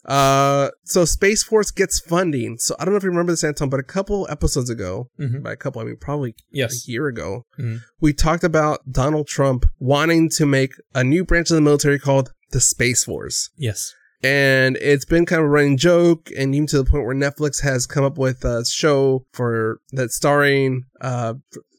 [0.05, 2.57] Uh, so Space Force gets funding.
[2.59, 5.43] So I don't know if you remember this, Anton, but a couple episodes ago, Mhm.
[5.43, 6.87] by a couple I mean probably Yes.
[6.87, 7.81] a year ago, Mhm.
[8.01, 12.33] we talked about Donald Trump wanting to make a new branch of the military called
[12.51, 13.51] the Space Force.
[13.57, 13.95] Yes.
[14.23, 17.61] And it's been kind of a running joke, and even to the point where Netflix
[17.63, 21.35] has come up with a show for that starring uh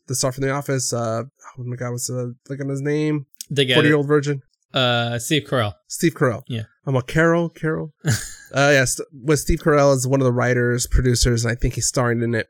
[0.08, 0.94] the star from The Office.
[0.94, 1.24] Uh,
[1.58, 3.26] oh my God, what's the look at his name?
[3.50, 4.42] Forty-year-old virgin.
[4.74, 5.74] Uh, Steve Carell.
[5.88, 6.44] Steve Carell.
[6.48, 6.64] Yeah.
[6.86, 7.94] I'm a Carol, Carol.
[8.06, 8.12] uh,
[8.54, 12.22] yes, with Steve Carell as one of the writers, producers, and I think he's starring
[12.22, 12.48] in it.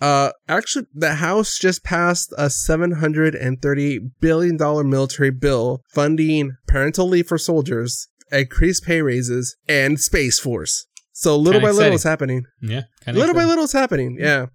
[0.00, 4.56] Uh, actually, the House just passed a $738 billion
[4.90, 10.86] military bill funding parental leave for soldiers, increased pay raises, and Space Force.
[11.12, 11.94] So little Kinda by little, exciting.
[11.94, 12.44] it's happening.
[12.60, 14.16] Yeah, little by little, it's happening.
[14.18, 14.46] Yeah.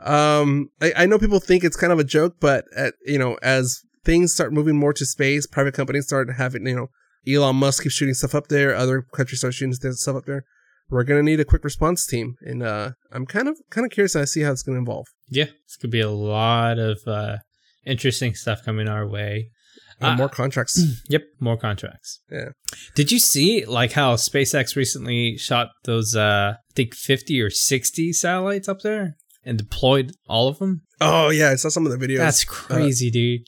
[0.00, 3.38] Um, I, I know people think it's kind of a joke, but at, you know,
[3.42, 6.86] as things start moving more to space, private companies start having, you know,
[7.28, 10.44] Elon Musk keeps shooting stuff up there, other countries start shooting stuff up there.
[10.88, 14.12] We're gonna need a quick response team, and uh, I'm kind of kind of curious
[14.12, 15.06] to see how it's gonna evolve.
[15.28, 17.38] Yeah, this could be a lot of uh,
[17.84, 19.50] interesting stuff coming our way.
[20.00, 20.78] Uh, more contracts.
[21.08, 22.20] Yep, more contracts.
[22.30, 22.50] Yeah.
[22.94, 28.12] Did you see like how SpaceX recently shot those uh I think 50 or 60
[28.12, 30.82] satellites up there and deployed all of them?
[31.00, 32.18] Oh yeah, I saw some of the videos.
[32.18, 33.42] That's crazy, dude.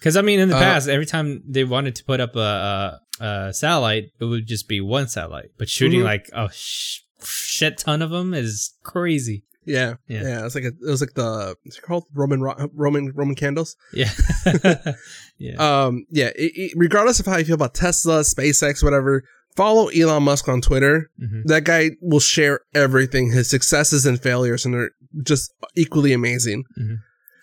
[0.00, 3.00] Cuz I mean in the Uh, past every time they wanted to put up a,
[3.20, 6.04] a, a satellite it would just be one satellite, but shooting Mhm.
[6.04, 9.44] like a sh- shit ton of them is crazy.
[9.64, 10.22] yeah, Yeah.
[10.22, 12.40] yeah, It's like a, it was like the it's called Roman
[12.74, 13.76] Roman Roman candles.
[13.92, 14.10] Yeah.
[15.38, 15.56] yeah.
[15.58, 16.30] Um, yeah.
[16.36, 19.24] It, it- regardless of how you feel about Tesla, SpaceX, whatever,
[19.56, 21.10] follow Elon Musk on Twitter.
[21.20, 21.42] Mhm.
[21.46, 24.90] That guy will share everything, his successes and failures, and they're
[25.22, 26.64] just equally amazing.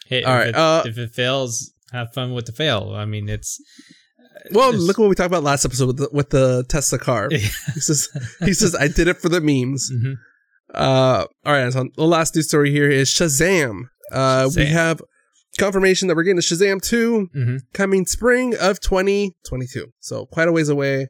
[0.08, 2.94] Hey, all if right, It, uh, if it fails, have fun with the fail.
[2.96, 3.60] I mean, it's
[4.52, 7.30] Well, Just- look what we talked about last episode with the, with the Tesla car.
[7.32, 7.38] Yeah.
[7.74, 8.10] He says,
[8.44, 9.92] he says, I did it for the memes.
[9.92, 10.16] Mhm.
[10.74, 11.72] Uh, all right.
[11.74, 13.84] So the last news story here is Shazam.
[14.12, 15.02] Uh, we have
[15.58, 17.60] confirmation that we're getting a Shazam 2 Mhm.
[17.74, 19.88] coming spring of 2022.
[20.00, 21.08] So quite a ways away.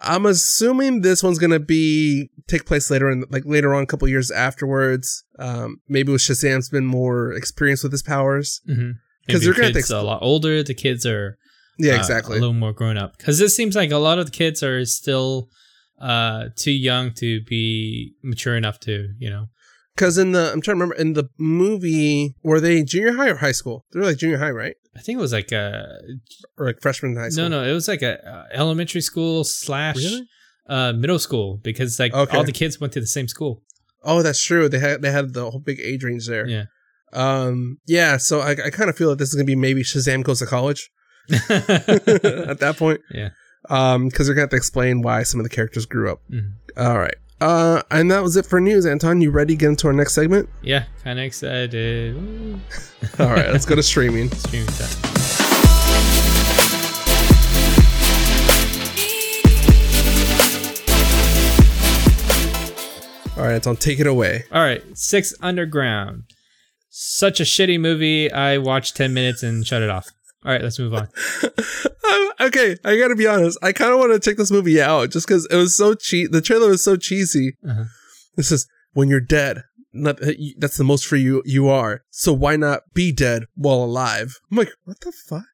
[0.00, 4.08] I'm assuming this one's gonna be take place later in like later on, a couple
[4.08, 5.22] years afterwards.
[5.38, 8.60] Um, maybe with Shazam's been more experienced with his powers.
[8.68, 8.94] Mhm.
[9.28, 10.62] 'Cause they're the gonna kids a lot older.
[10.62, 11.36] The kids are
[11.78, 12.36] Yeah, uh, exactly.
[12.36, 13.16] a little more grown up.
[13.18, 15.48] Because it seems like a lot of the kids are still
[16.00, 19.46] uh, too young to be mature enough to, you know.
[19.94, 23.36] Because in the I'm trying to remember in the movie were they junior high or
[23.36, 23.84] high school?
[23.92, 24.74] They're like junior high, right?
[24.96, 25.86] I think it was like a
[26.58, 27.48] Or like freshman high school.
[27.48, 27.70] no, no.
[27.70, 30.26] It was like a uh, elementary school slash Really?
[30.68, 32.36] uh, middle school because like Okay.
[32.36, 33.62] all the kids went to the same school.
[34.02, 34.68] Oh, that's true.
[34.68, 36.46] They had they had the whole big age range there.
[36.46, 36.64] Yeah.
[37.14, 37.78] Um.
[37.86, 38.16] Yeah.
[38.18, 40.46] So I I kind of feel that this is gonna be maybe Shazam goes to
[40.46, 40.90] college
[41.30, 43.00] at that point.
[43.10, 43.30] Yeah.
[43.70, 44.08] Um.
[44.08, 46.20] Because they're gonna have to explain why some of the characters grew up.
[46.30, 46.52] Mhm.
[46.76, 47.14] All right.
[47.40, 47.82] Uh.
[47.90, 48.84] And that was it for news.
[48.86, 50.48] Anton, you ready to get into our next segment?
[50.62, 52.14] Yeah, kind of excited.
[53.18, 53.50] All right.
[53.52, 54.30] let's go to streaming.
[54.30, 56.10] Streaming time.
[63.36, 64.44] All right, Anton, take it away.
[64.52, 66.22] All right, Six Underground.
[66.96, 68.30] Such a shitty movie.
[68.30, 70.06] I watched 10 minutes and shut it off.
[70.44, 71.08] All right, let's move on.
[72.06, 73.58] Um, okay, I gotta be honest.
[73.62, 76.32] I kind of want to check this movie out just because it was so cheap.
[76.32, 77.56] The trailer was so cheesy.
[77.66, 77.84] Uh-huh.
[78.36, 79.62] This is when you're dead.
[79.94, 80.18] Not,
[80.58, 82.02] that's the most for you you are.
[82.10, 84.38] So why not be dead while alive?
[84.50, 85.44] I'm like, what the fuck?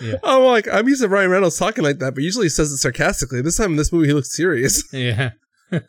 [0.02, 0.16] yeah.
[0.22, 2.76] I'm like, I'm used to Ryan Reynolds talking like that, but usually he says it
[2.76, 3.40] sarcastically.
[3.40, 4.84] This time in this movie, he looks serious.
[4.92, 5.30] Yeah.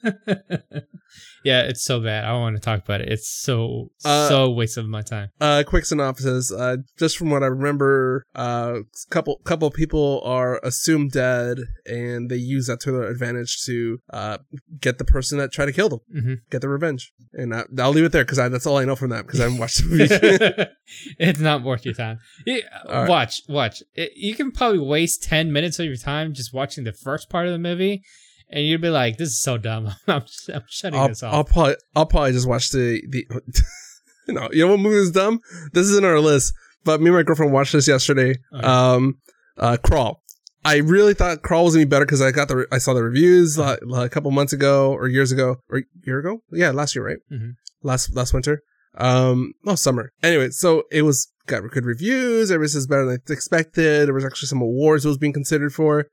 [1.47, 2.25] yeah, it's so bad.
[2.25, 3.07] I don't want to talk about it.
[3.07, 5.29] It's so Uh, so waste of my time.
[5.39, 6.51] Uh, quick synopsis.
[6.51, 8.79] Uh, just from what I remember, uh,
[9.09, 14.39] couple couple people are assumed dead, and they use that to their advantage to uh
[14.81, 17.13] get the person that tried to kill them, hmm get the revenge.
[17.31, 19.43] And I, I'll leave it there because that's all I know from that because I
[19.43, 20.71] haven't watched the movie.
[21.17, 22.19] it's not worth your time.
[22.45, 22.57] Yeah,
[22.89, 23.09] right.
[23.09, 23.81] Watch, watch.
[23.95, 27.45] It, you can probably waste 10 minutes of your time just watching the first part
[27.45, 28.03] of the movie,
[28.49, 29.87] and you'd be like, this is so dumb.
[30.07, 30.23] I'm,
[30.53, 31.33] I'm shutting I'll, this off.
[31.33, 33.25] I'll probably I'll probably just watch the the.
[34.27, 35.39] no, you know what movie is dumb?
[35.73, 38.35] This isn't our list, but me and my girlfriend watched this yesterday.
[38.53, 38.65] Okay.
[38.67, 39.19] Um,
[39.57, 40.21] uh, Crawl.
[40.65, 43.03] I really thought Crawl was gonna be better because I got the I saw the
[43.03, 43.77] reviews Uh-huh.
[44.01, 46.41] a couple months ago or years ago or year ago.
[46.51, 47.19] Yeah, last year, right?
[47.31, 47.55] Mhm.
[47.83, 48.63] Last last winter.
[48.95, 50.11] Um, oh summer.
[50.23, 52.51] Anyway, so it was got good reviews.
[52.51, 54.07] Everybody says better than I expected.
[54.07, 56.07] There was actually some awards it was being considered for.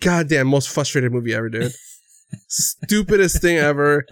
[0.00, 1.72] Goddamn, most frustrated movie ever, dude.
[2.48, 4.04] Stupidest thing ever.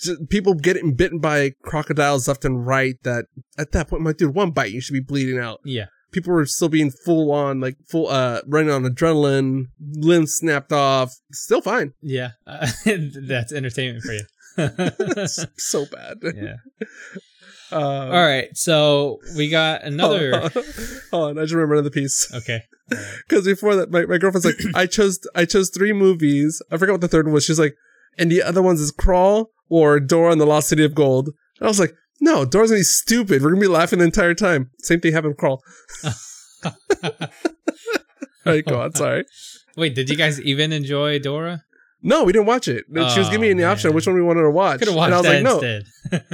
[0.00, 2.96] J- people getting bitten by crocodiles left and right.
[3.04, 3.26] That
[3.58, 5.60] at that point, I'm like, dude, one bite, you should be bleeding out.
[5.64, 5.86] yeah.
[6.12, 11.12] People were still being full on, like full, uh, running on adrenaline, limbs snapped off.
[11.32, 11.92] Still fine.
[12.02, 12.30] Yeah.
[12.46, 12.68] Uh,
[13.26, 15.26] that's entertainment for you.
[15.56, 16.18] so bad.
[16.36, 16.54] yeah.
[17.72, 18.48] Um, All right.
[18.56, 20.32] So we got another.
[20.38, 20.62] Hold on,
[21.10, 22.32] hold on, I just remember another piece.
[22.34, 22.60] Okay.
[23.26, 26.60] Because before that, my, my girlfriend's like, I chose I chose three movies.
[26.70, 27.42] I forgot what the third one was.
[27.44, 27.74] She's like,
[28.18, 31.28] and the other ones is Crawl or Dora and the Lost City of Gold.
[31.58, 33.40] And I was like, no, Dora's gonna be stupid.
[33.42, 34.70] We're gonna be laughing the entire time.
[34.80, 35.62] Same thing happened with Crawl.
[37.02, 38.94] All right, go on.
[38.94, 39.24] Sorry.
[39.76, 41.64] Wait, did you guys even enjoy Dora?
[42.02, 42.84] No, we didn't watch it.
[42.92, 43.94] she was giving me Oh, the option man.
[43.94, 44.78] which one we wanted to watch.
[44.80, 45.52] Could have watched and I was that like, no.
[45.54, 45.82] instead.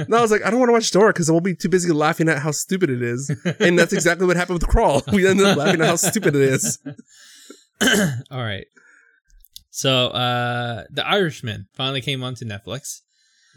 [0.07, 1.91] No, I was like, I don't want to watch Dora because we'll be too busy
[1.91, 3.29] laughing at how stupid it is.
[3.59, 5.01] And that's exactly what happened with Crawl.
[5.11, 6.79] We ended up laughing at how stupid it is.
[8.31, 8.65] All right.
[9.69, 13.01] So, uh, The Irishman finally came onto Netflix.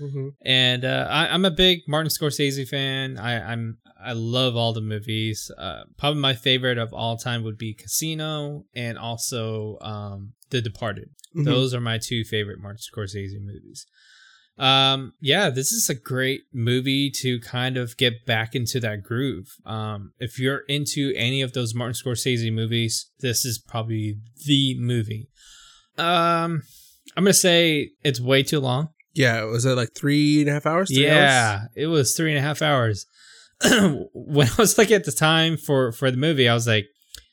[0.00, 0.30] Mm-hmm.
[0.44, 3.16] and uh, I, I'm a big Martin Scorsese fan.
[3.16, 5.50] I, I'm I love all the movies.
[5.56, 11.10] Uh, probably my favorite of all time would be Casino and also um, The Departed.
[11.34, 11.44] Mm-hmm.
[11.44, 13.86] Those are my two favorite Martin Scorsese movies.
[14.56, 19.56] Um, yeah, this is a great movie to kind of get back into that groove.
[19.66, 25.28] Um, if you're into any of those Martin Scorsese movies, this is probably the movie.
[25.98, 26.62] Um,
[27.16, 28.90] I'm gonna say it's way too long.
[29.12, 30.88] Yeah, was it like three and a half hours?
[30.90, 31.70] Yeah, hours?
[31.76, 33.06] it was three and a half hours.
[33.62, 36.86] when I was looking at the time for for the movie, I was like,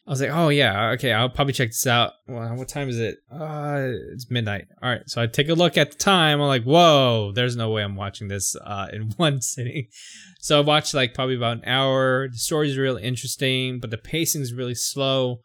[0.08, 2.14] I was like, oh yeah, okay, I'll probably check this out.
[2.28, 3.20] Well, what time is it?
[3.32, 4.66] Uh, it's midnight.
[4.82, 6.42] All right, so I take a look at the time.
[6.42, 9.88] I'm like, whoa, there's no way I'm watching this uh, in one sitting.
[10.40, 12.28] So I watched like probably about an hour.
[12.30, 15.42] The story's really interesting, but the pacing is really slow.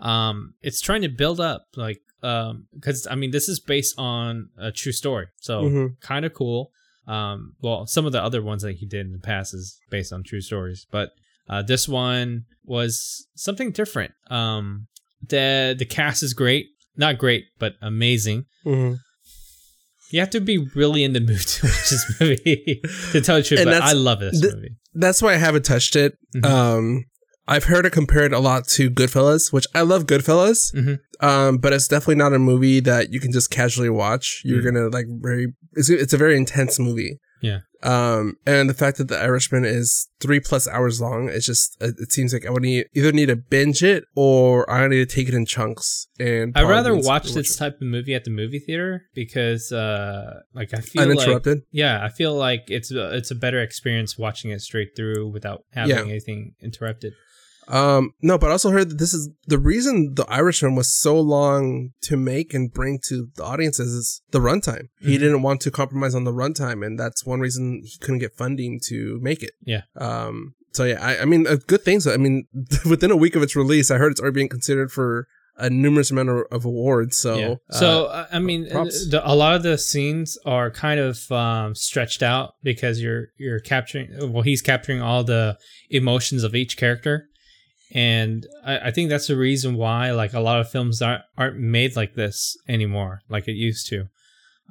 [0.00, 4.50] Um, it's trying to build up like um because I mean this is based on
[4.58, 6.00] a true story, so Mhm.
[6.00, 6.70] kind of cool.
[7.06, 10.12] Um, well, some of the other ones that he did in the past is based
[10.12, 11.12] on true stories, but
[11.50, 14.12] uh, this one was something different.
[14.30, 14.86] Um,
[15.28, 18.46] the the cast is great, not great, but amazing.
[18.64, 18.98] Mhm.
[20.12, 22.80] You have to be really in the mood to watch this movie
[23.12, 23.64] to tell the truth.
[23.64, 24.76] But I love this th- movie.
[24.94, 26.14] That's why I haven't touched it.
[26.34, 26.44] Mhm.
[26.44, 27.04] Um,
[27.46, 30.72] I've heard it compared a lot to Goodfellas, which I love Goodfellas.
[30.74, 30.98] Mhm.
[31.20, 34.42] Um, but it's definitely not a movie that you can just casually watch.
[34.44, 34.64] You're Mm.
[34.64, 35.48] gonna like very.
[35.74, 37.18] It's it's a very intense movie.
[37.40, 37.60] Yeah.
[37.82, 41.94] Um, and the fact that the Irishman is three plus hours long, it's just it,
[41.98, 45.14] it seems like I would need, either need to binge it or I need to
[45.16, 46.06] take it in chunks.
[46.18, 50.74] And I'd rather watch this type of movie at the movie theater because, uh, like,
[50.74, 54.60] I feel like yeah, I feel like it's a, it's a better experience watching it
[54.60, 56.02] straight through without having Yeah.
[56.02, 57.14] anything interrupted.
[57.70, 61.18] Um, no, but I also heard that this is the reason the Irishman was so
[61.20, 64.88] long to make and bring to the audiences is the runtime.
[65.00, 65.20] He Mhm.
[65.20, 68.80] didn't want to compromise on the runtime, and that's one reason he couldn't get funding
[68.88, 69.52] to make it.
[69.64, 69.82] Yeah.
[69.96, 70.54] Um.
[70.72, 72.00] So yeah, I, I mean, a good thing.
[72.00, 72.46] So I mean,
[72.88, 76.10] within a week of its release, I heard it's already being considered for a numerous
[76.10, 77.18] amount of, of awards.
[77.18, 77.54] So yeah.
[77.70, 81.74] uh, So uh, I mean, the, a lot of the scenes are kind of um,
[81.74, 84.08] stretched out because you're you're capturing.
[84.32, 85.56] Well, he's capturing all the
[85.90, 87.26] emotions of each character,
[87.92, 91.58] and I, I think that's the reason why like a lot of films aren't aren't
[91.58, 94.06] made like this anymore, like it used to.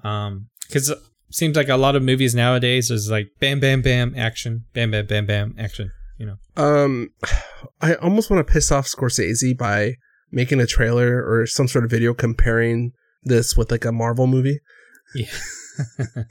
[0.04, 1.00] Um, because it
[1.32, 5.06] seems like a lot of movies nowadays is like bam, bam, bam, action, bam, bam,
[5.06, 5.92] bam, bam, action.
[6.18, 6.38] You know.
[6.56, 7.10] Um,
[7.82, 9.96] I almost want to piss off Scorsese by
[10.32, 12.92] making a trailer or some sort of video comparing
[13.24, 14.60] this with like a Marvel movie,
[15.16, 15.26] Yeah.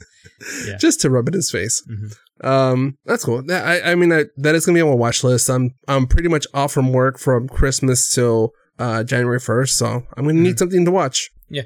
[0.65, 0.77] Yeah.
[0.77, 1.83] just to rub it in his face.
[1.89, 2.15] Mhm.
[2.45, 3.43] Um, that's cool.
[3.51, 5.49] I, I mean, I, that is gonna be on my watch list.
[5.49, 10.25] I'm, I'm pretty much off from work from Christmas till uh January first, so I'm
[10.25, 11.29] gonna need something to watch.
[11.49, 11.63] Yeah,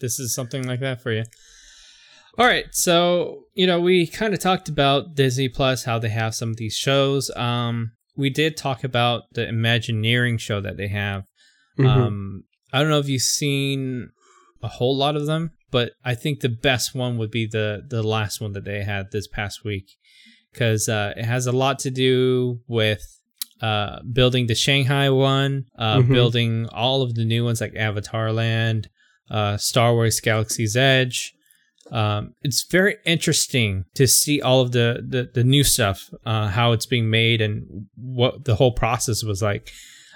[0.00, 1.24] this is something like that for you.
[2.38, 6.34] All right, so you know we kind of talked about Disney Plus, how they have
[6.34, 7.30] some of these shows.
[7.36, 11.24] Um, we did talk about the Imagineering show that they have.
[11.78, 11.86] Mhm.
[11.86, 14.10] Um, I don't know if you've seen
[14.62, 18.02] a whole lot of them, but I think the best one would be the the
[18.02, 19.86] last one that they had this past week
[20.52, 23.02] because uh, it has a lot to do with
[23.62, 26.08] uh, building the Shanghai one, uh, Mhm.
[26.08, 28.88] building all of the new ones like Avatar Land,
[29.30, 31.34] uh, Star Wars Galaxy's Edge.
[31.92, 36.72] Um, it's very interesting to see all of the the, the new stuff, uh, how
[36.72, 39.70] it's being made, and what the whole process was like.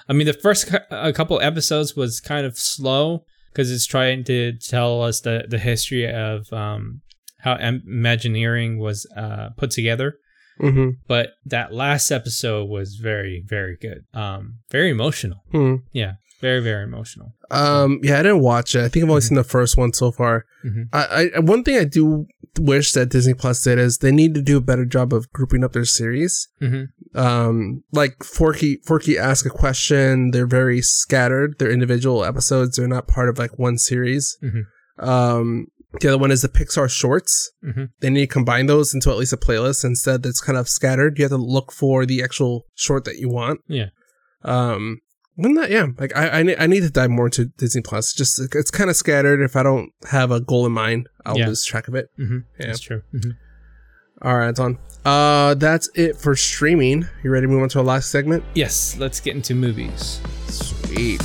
[0.08, 3.24] I mean, the first cou- a couple episodes was kind of slow
[3.54, 7.00] because it's trying to tell us the the history of um,
[7.38, 10.16] how Imagineering was uh, put together.
[10.60, 10.96] Mhm.
[11.08, 14.04] But that last episode was very very good.
[14.12, 15.38] Um, very emotional.
[15.52, 15.82] Mhm.
[15.92, 17.34] Yeah, very very emotional.
[17.50, 18.82] Um, yeah, I didn't watch it.
[18.84, 19.28] I think I've only Mhm.
[19.28, 20.44] seen the first one so far.
[20.64, 20.88] Mhm.
[20.92, 22.26] I, I, one thing I do
[22.58, 25.64] wish that Disney Plus did is they need to do a better job of grouping
[25.64, 26.48] up their series.
[26.60, 26.84] hmm
[27.16, 33.06] um like forky forky ask a question they're very scattered they're individual episodes they're not
[33.06, 34.62] part of like one series Mhm.
[34.98, 35.66] um
[36.00, 39.16] the other one is the pixar shorts hmm they need to combine those into at
[39.16, 42.66] least a playlist instead that's kind of scattered you have to look for the actual
[42.74, 43.90] short that you want Yeah.
[44.42, 44.98] um
[45.36, 45.86] when not, yeah.
[45.98, 48.12] Like I, I, need, I need to dive more into Disney Plus.
[48.12, 49.40] Just it's kind of scattered.
[49.40, 51.48] If I don't have a goal in mind, I'll yeah.
[51.48, 52.08] lose track of it.
[52.18, 52.38] Mm-hmm.
[52.60, 52.66] Yeah.
[52.66, 53.02] That's true.
[53.12, 53.30] Mm-hmm.
[54.22, 54.78] All right, Anton.
[55.04, 57.08] Uh, that's it for streaming.
[57.24, 58.44] You ready to move on to our last segment?
[58.54, 58.96] Yes.
[58.96, 60.20] Let's get into movies.
[60.46, 61.20] Sweet.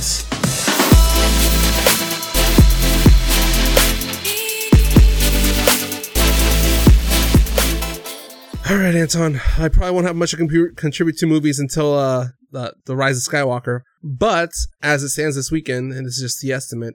[8.68, 9.40] All right, Anton.
[9.56, 13.32] I probably won't have much to contribute to movies until uh, the, the Rise of
[13.32, 13.82] Skywalker.
[14.02, 14.50] But
[14.82, 16.94] as it stands this weekend, and this is just the estimate,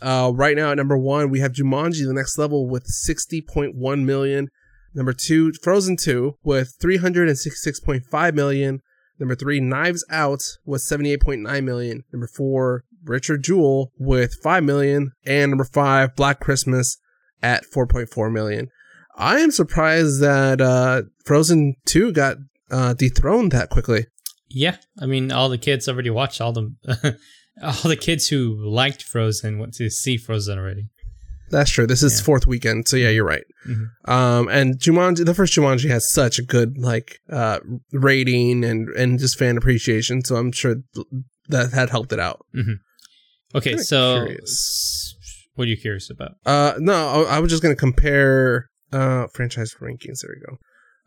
[0.00, 4.48] uh, right now at number one, we have Jumanji, the next level, with 60.1 million.
[4.94, 8.80] Number two, Frozen 2, with 366.5 million.
[9.18, 12.04] Number three, Knives Out, with 78.9 million.
[12.12, 15.12] Number four, Richard Jewell, with 5 million.
[15.26, 16.98] And number five, Black Christmas,
[17.42, 18.68] at 4.4 million.
[19.16, 22.36] I am surprised that uh, Frozen 2 got
[22.70, 24.06] uh, dethroned that quickly.
[24.50, 26.74] Yeah, I mean, all the kids already watched all the
[27.62, 30.88] all the kids who liked Frozen went to see Frozen already.
[31.50, 31.86] That's true.
[31.86, 32.24] This is Yeah.
[32.24, 33.44] fourth weekend, so yeah, you're right.
[33.66, 33.86] Mhm.
[34.06, 37.60] Um, and Jumanji, the first Jumanji has such a good like uh
[37.92, 40.76] rating and and just fan appreciation, so I'm sure
[41.48, 42.44] that had helped it out.
[43.54, 45.14] Okay, Kinda so curious.
[45.54, 46.32] what are you curious about?
[46.44, 50.20] Uh, no, I, I was just gonna compare uh franchise rankings.
[50.20, 50.58] There we go.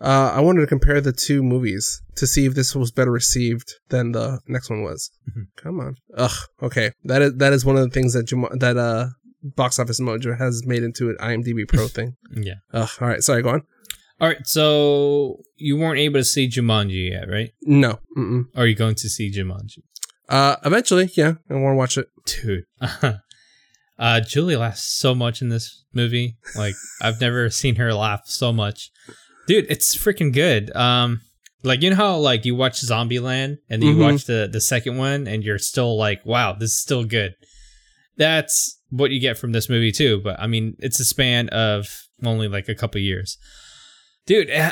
[0.01, 3.75] Uh, I wanted to compare the two movies to see if this was better received
[3.89, 5.11] than the next one was.
[5.29, 5.43] Mhm.
[5.57, 5.95] Come on.
[6.17, 6.31] Ugh.
[6.63, 6.91] Okay.
[7.03, 8.27] That is that is one of the things that
[8.59, 9.09] that uh
[9.43, 12.15] Box Office Mojo has made into an IMDb Pro thing.
[12.33, 12.55] Yeah.
[12.73, 12.89] Ugh.
[12.99, 13.21] All right.
[13.23, 13.43] Sorry.
[13.43, 13.61] Go on.
[14.19, 17.49] All right, so you weren't able to see Jumanji yet, right?
[17.63, 17.99] No.
[18.15, 18.43] Mm-mm.
[18.55, 19.79] Are you going to see Jumanji?
[20.29, 22.07] Uh, eventually, yeah, I want to watch it.
[22.25, 22.65] Dude.
[23.97, 26.37] uh Julie laughs so much in this movie.
[26.55, 28.91] Like I've never seen her laugh so much.
[29.51, 30.73] Dude, it's freaking good.
[30.75, 31.19] Um
[31.61, 34.13] like you know how like you watch Zombieland and then you Mhm.
[34.13, 37.35] watch the the second one and you're still like, wow, this is still good.
[38.15, 42.07] That's what you get from this movie too, but I mean, it's a span of
[42.23, 43.37] only like a couple years.
[44.25, 44.71] Dude, eh,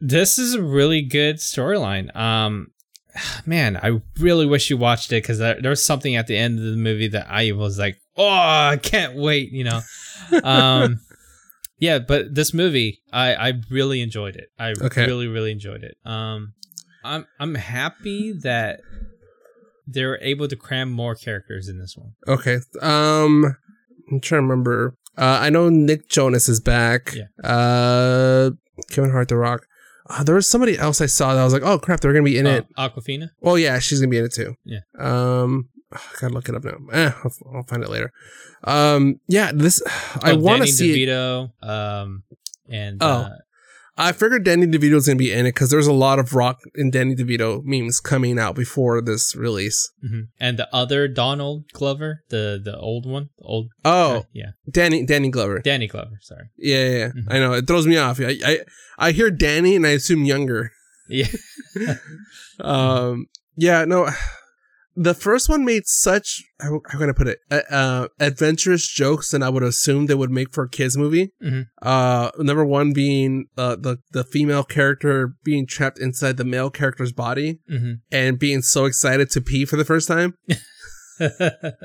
[0.00, 2.14] this is a really good storyline.
[2.16, 2.72] Um
[3.46, 6.58] man, I really wish you watched it because there, there was something at the end
[6.58, 9.80] of the movie that I was like, oh, I can't wait, you know.
[10.42, 10.98] um,
[11.78, 14.48] yeah, but this movie, I I really enjoyed it.
[14.58, 15.06] I Okay.
[15.06, 15.96] really really enjoyed it.
[16.04, 16.54] Um,
[17.04, 18.80] I'm I'm happy that
[19.86, 22.12] they were able to cram more characters in this one.
[22.26, 22.58] Okay.
[22.82, 23.56] Um,
[24.10, 24.96] I'm trying to remember.
[25.16, 27.14] Uh, I know Nick Jonas is back.
[27.14, 27.48] Yeah.
[27.48, 28.50] Uh,
[28.90, 29.66] Kevin Hart, The Rock.
[30.08, 32.22] Uh, there was somebody else I saw that I was like, oh crap, they're gonna
[32.24, 32.66] be in Uh, it.
[32.76, 33.30] Awkwafina.
[33.40, 34.54] Well, yeah, she's gonna be in it too.
[34.64, 34.80] Yeah.
[34.98, 36.76] Um, I gotta look it up now.
[36.92, 38.12] Eh, I'll, I'll find it later.
[38.64, 39.82] Um, yeah, this
[40.22, 41.04] I Oh, want to see.
[41.04, 41.10] it.
[41.10, 42.22] Um,
[42.68, 43.06] and Oh.
[43.08, 43.28] uh,
[43.98, 46.58] I figured Danny DeVito was gonna be in it because there's a lot of Rock
[46.74, 49.90] and Danny DeVito memes coming out before this release.
[50.04, 50.28] mhm.
[50.38, 53.68] and the other Donald Glover, the the old one, the old.
[53.86, 54.26] Oh, guy.
[54.34, 55.60] yeah, Danny Danny Glover.
[55.60, 56.18] Danny Glover.
[56.20, 56.50] Sorry.
[56.58, 57.08] Yeah, yeah, yeah.
[57.08, 57.24] Mhm.
[57.30, 58.20] I know it throws me off.
[58.20, 58.58] I, I
[58.98, 60.72] I hear Danny and I assume younger.
[61.08, 61.28] Yeah.
[62.60, 63.26] Um,
[63.56, 64.08] yeah, no.
[64.98, 67.38] The first one made such how, how can I put it?
[67.50, 71.32] Uh, uh, adventurous jokes than I would assume they would make for a kids movie.
[71.44, 71.66] Mhm.
[71.82, 77.12] Uh, number one being uh, the the female character being trapped inside the male character's
[77.12, 80.34] body hmm and being so excited to pee for the first time.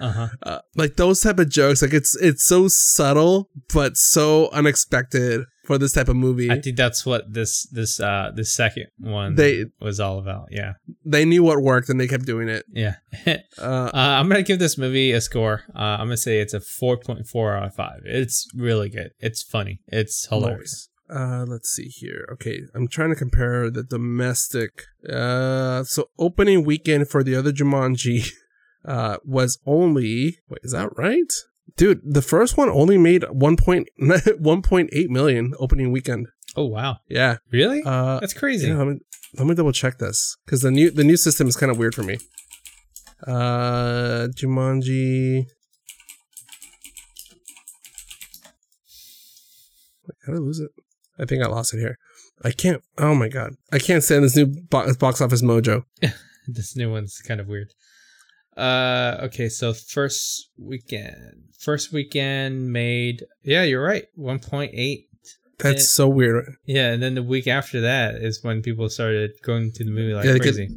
[0.00, 0.28] uh-huh.
[0.42, 5.78] Uh, like those type of jokes, like it's it's so subtle but so unexpected for
[5.78, 6.50] this type of movie.
[6.50, 10.48] I think that's what this this uh this second one They- was all about.
[10.50, 10.74] Yeah.
[11.04, 12.64] they knew what worked and they kept doing it.
[12.72, 12.94] Yeah.
[13.26, 15.62] uh, Uh, I'm gonna give this movie a score.
[15.74, 18.00] Uh, I'm gonna say it's a 4.4 out of five.
[18.04, 19.10] It's really good.
[19.20, 19.80] It's funny.
[19.88, 20.88] It's hilarious.
[21.10, 22.28] Uh, let's see here.
[22.34, 24.84] Okay, I'm trying to compare the domestic.
[25.10, 28.30] Uh, so opening weekend for the other Jumanji,
[28.84, 30.38] uh, was only.
[30.48, 31.32] Wait, is that right?
[31.76, 33.56] Dude, the first one only made 1.
[33.56, 36.28] point- 1.8 million opening weekend.
[36.56, 36.96] Oh wow.
[37.08, 37.36] Yeah.
[37.52, 37.82] Really?
[37.84, 38.68] Uh, that's crazy.
[38.68, 38.98] yeah, let me
[39.36, 41.94] let me double check this because the new the new system is kind of weird
[41.94, 42.18] for me.
[43.26, 45.44] Uh, Jumanji.
[50.06, 50.70] Wait, how did I lose it?
[51.18, 51.98] I think I lost it here.
[52.44, 52.82] I can't.
[52.96, 55.84] Oh my god, I can't stand this new bo- box office mojo.
[56.48, 57.72] this new one's kind of weird.
[58.58, 63.24] Uh, okay, so first weekend, first weekend made.
[63.44, 64.04] Yeah, you're right.
[64.18, 65.04] 1.8.
[65.60, 66.44] That's It- so weird.
[66.66, 70.14] Yeah, and then the week after that is when people started going to the movie
[70.14, 70.68] like Yeah, crazy.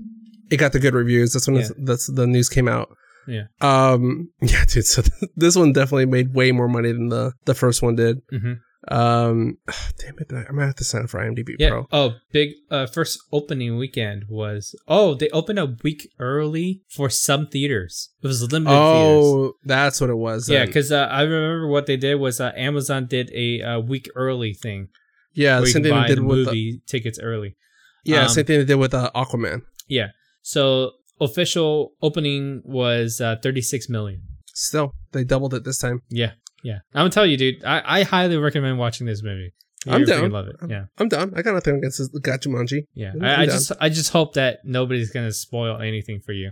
[0.50, 1.34] It got the good reviews.
[1.34, 1.70] That's when Yeah.
[1.84, 2.90] that's the news came out.
[3.28, 3.44] Yeah.
[3.62, 4.30] Um.
[4.42, 4.86] Yeah, dude.
[4.86, 5.02] So
[5.36, 8.18] this one definitely made way more money than the the first one did.
[8.32, 8.54] hmm
[8.88, 9.58] Um.
[9.98, 10.32] Damn it!
[10.32, 11.70] I'm gonna have to sign up for IMDb Yeah.
[11.70, 11.88] Pro.
[11.92, 17.48] Oh, big uh first opening weekend was oh they opened a week early for some
[17.48, 18.10] theaters.
[18.24, 19.24] It was limited theaters.
[19.26, 20.50] Oh, that's what it was.
[20.50, 24.10] Yeah, because uh, I remember what they did was uh, Amazon did a, uh week
[24.16, 24.90] early thing
[25.34, 27.56] yeah, the same thing they the did with the, movie tickets early.
[28.04, 29.62] yeah, um, same thing they did with uh, Aquaman.
[29.88, 30.08] Yeah,
[30.42, 34.22] so official opening was uh, 36 million.
[34.54, 36.02] Still, they doubled it this time.
[36.10, 36.32] Yeah,
[36.64, 36.80] yeah.
[36.94, 37.64] I'm gonna tell you, dude.
[37.64, 39.54] I, I highly recommend watching this movie.
[39.86, 40.30] You're I'm down.
[40.32, 40.56] Love it.
[40.70, 41.34] Yeah, I'm down.
[41.36, 42.08] I got nothing against this.
[42.22, 42.82] Got Jumanji.
[42.94, 43.14] yeah.
[43.16, 46.52] I'm I, I just I just hope that nobody's gonna spoil anything for you.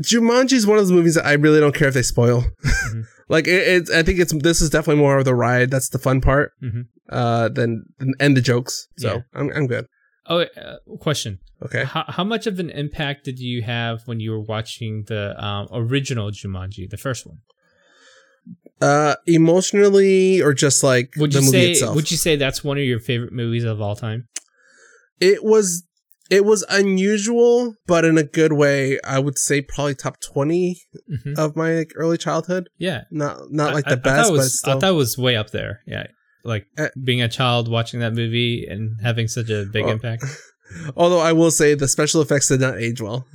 [0.00, 2.44] Jumanji is one of those movies that I really don't care if they spoil.
[2.94, 3.04] Mhm.
[3.28, 5.70] like it, it's, I think it's this is definitely more of the ride.
[5.70, 6.52] That's the fun part.
[6.62, 6.86] Mhm.
[7.08, 8.88] Uh, than, than and the jokes.
[8.98, 9.20] So Yeah.
[9.34, 9.86] I'm I'm good.
[10.26, 11.84] Oh, uh, question: Okay.
[11.84, 15.68] how, how much of an impact did you have when you were watching the um,
[15.72, 17.38] original Jumanji, the first one?
[18.80, 21.94] Uh, emotionally or just like Would the you movie say itself?
[21.96, 24.28] Would you say that's one of your favorite movies of all time?
[25.20, 25.84] it was
[26.30, 28.98] it was unusual, but in a good way.
[29.04, 32.68] I would say probably top twenty hmm of my like, early childhood.
[32.78, 34.76] Yeah, Not not I- like I- the I best, it but still.
[34.76, 35.80] I thought was way up there.
[35.86, 36.06] Yeah,
[36.44, 39.90] like Uh, being a child watching that movie and having such a big Oh.
[39.90, 40.24] impact.
[40.96, 43.26] Although I will say the special effects did not age well.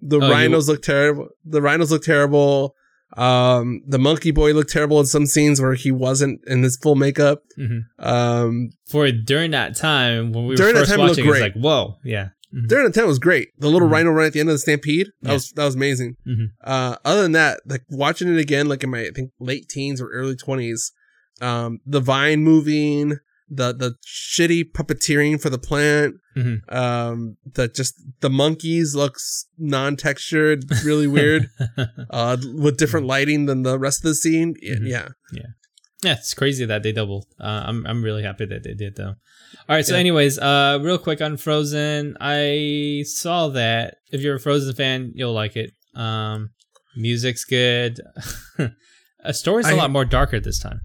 [0.00, 1.28] The Oh, you- rhinos look terrible.
[1.44, 2.74] The rhinos look terrible.
[3.16, 6.96] Um, the monkey boy looked terrible in some scenes where he wasn't in his full
[6.96, 7.42] makeup.
[7.56, 11.28] hmm Um, For during that time when we were During that first time, watching, it
[11.28, 11.54] was great.
[11.54, 12.28] like, whoa, yeah.
[12.54, 12.68] Mhm.
[12.68, 13.48] during the time was great.
[13.58, 13.92] The little Mhm.
[13.92, 15.34] rhino run at the end of the stampede that Yeah.
[15.34, 16.16] was that was amazing.
[16.26, 16.50] Mhm.
[16.62, 20.00] Uh, other than that, like watching it again, like in my I think late teens
[20.00, 20.92] or early twenties,
[21.40, 23.18] um, the vine moving,
[23.48, 26.60] the the shitty puppeteering for the plant, Mhm.
[26.72, 31.48] um, the just the monkeys looks non textured, really weird,
[32.10, 34.54] uh, with different lighting than the rest of the scene.
[34.62, 34.88] Y- Mhm.
[34.88, 35.08] Yeah,
[36.04, 37.26] Yeah, it's crazy that they doubled.
[37.40, 39.14] Uh, I'm I'm really happy that they did though.
[39.68, 40.00] All right, so Yeah.
[40.00, 45.32] anyways, uh, real quick on Frozen, I saw that if you're a Frozen fan, you'll
[45.32, 45.70] like it.
[45.94, 46.50] Um,
[46.96, 48.00] music's good.
[49.24, 50.80] a story's a lot more darker this time.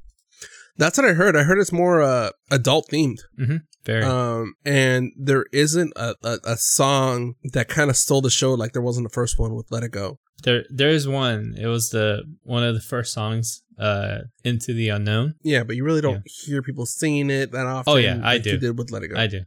[0.77, 1.35] That's what I heard.
[1.35, 3.19] I heard it's more uh, adult themed.
[3.83, 4.03] Very.
[4.03, 8.73] Um, and there isn't a, a, a song that kind of stole the show like
[8.73, 10.19] there was in the first one with Let It Go.
[10.43, 11.55] there there is one.
[11.57, 13.63] It was the one of the first songs.
[13.79, 15.33] Uh, into the unknown.
[15.41, 17.91] Yeah, but you really don't hear people singing it that often.
[17.91, 18.51] Oh, yeah, I like do.
[18.51, 19.19] You did with Let It Go.
[19.19, 19.41] I do.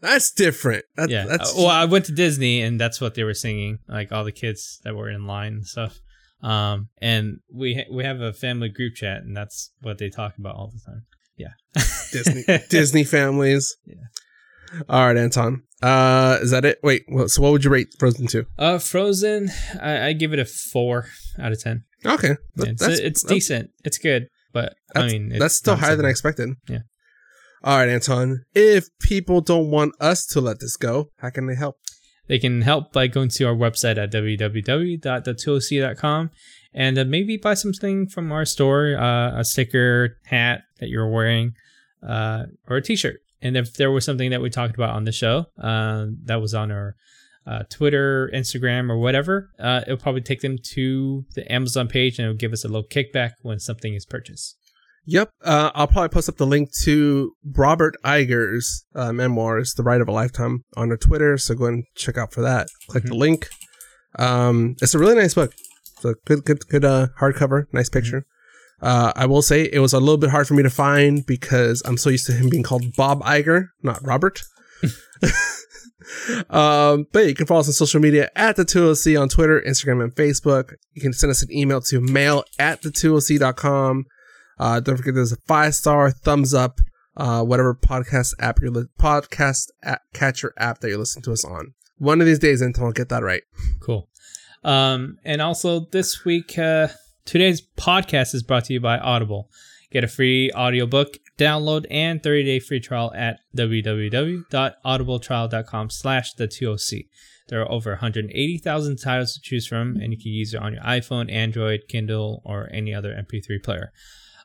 [0.00, 0.84] That's different.
[0.94, 1.26] That, yeah.
[1.26, 4.30] That's well, I went to Disney and that's what they were singing, like all the
[4.30, 5.98] kids that were in line and stuff.
[6.42, 10.38] Um, and we ha- we have a family group chat, and that's what they talk
[10.38, 11.02] about all the time.
[11.36, 11.52] Yeah,
[12.12, 13.76] Disney Disney families.
[13.86, 13.94] Yeah.
[14.88, 15.62] All right, Anton.
[15.82, 16.78] Uh, is that it?
[16.82, 17.02] Wait.
[17.08, 18.46] Well, so what would you rate Frozen Two?
[18.58, 21.06] Uh, Frozen, I, I give it a four
[21.38, 21.84] out of ten.
[22.04, 23.70] Okay, Yeah, it's, it's decent.
[23.84, 26.50] It's good, but I mean, it's that's still higher than I expected.
[26.68, 26.80] Yeah.
[27.62, 28.44] All right, Anton.
[28.54, 31.76] If people don't want us to let this go, how can they help?
[32.30, 36.30] They can help by going to our website at www.the2oc.com
[36.72, 41.56] and uh, maybe buy something from our store, uh, a sticker, hat that you're wearing,
[42.06, 43.16] uh, or a T-shirt.
[43.42, 46.54] And if there was something that we talked about on the show uh, that was
[46.54, 46.94] on our
[47.48, 52.26] uh, Twitter, Instagram, or whatever, uh, it'll probably take them to the Amazon page and
[52.26, 54.56] it'll give us a little kickback when something is purchased.
[55.10, 55.32] Yep.
[55.42, 60.06] Uh, I'll probably post up the link to Robert Iger's uh, memoirs, The Ride of
[60.06, 61.36] a Lifetime, on our Twitter.
[61.36, 62.68] So go and check out for that.
[62.86, 63.48] Click the link.
[64.20, 65.52] Um, it's a really nice book.
[65.96, 67.64] It's a good, good, good uh, hardcover.
[67.72, 68.24] Nice picture.
[68.80, 71.82] Uh, I will say it was a little bit hard for me to find because
[71.84, 74.40] I'm so used to him being called Bob Iger, not Robert.
[76.50, 80.04] um, but you can follow us on social media at the 2OC on Twitter, Instagram,
[80.04, 80.74] and Facebook.
[80.92, 84.04] You can send us an email to mail at the 2OC.com.
[84.60, 86.80] Uh, don't forget there's a five star thumbs up,
[87.16, 91.46] uh, whatever podcast app you're li- podcast app, catcher app that you're listening to us
[91.46, 91.72] on.
[91.96, 93.40] One of these days, Anton will get that right.
[93.80, 94.10] Cool.
[94.62, 96.88] Um, and also this week, uh,
[97.24, 99.48] today's podcast is brought to you by Audible.
[99.90, 107.08] Get a free audiobook download and 30-day free trial at www.audibletrial.com slash the 2OC.
[107.48, 110.82] There are over 180,000 titles to choose from, and you can use it on your
[110.82, 113.92] iPhone, Android, Kindle, or any other MP3 player.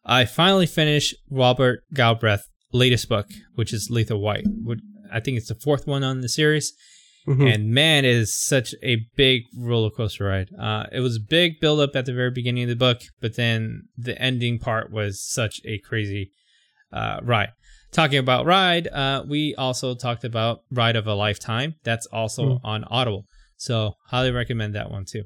[0.05, 4.45] I finally finished Robert Galbraith's latest book, which is Lethal White.
[5.11, 6.73] I think it's the fourth one on the series
[7.27, 7.51] Mhm.
[7.53, 10.49] and man, it is such a big roller coaster ride.
[10.59, 13.35] Uh, it was a big build up at the very beginning of the book, but
[13.35, 16.31] then the ending part was such a crazy
[16.93, 17.49] uh, ride.
[17.91, 21.75] Talking about ride, uh, we also talked about Ride of a Lifetime.
[21.83, 22.65] That's also Hmm.
[22.65, 23.25] on Audible,
[23.57, 25.23] so highly recommend that one too.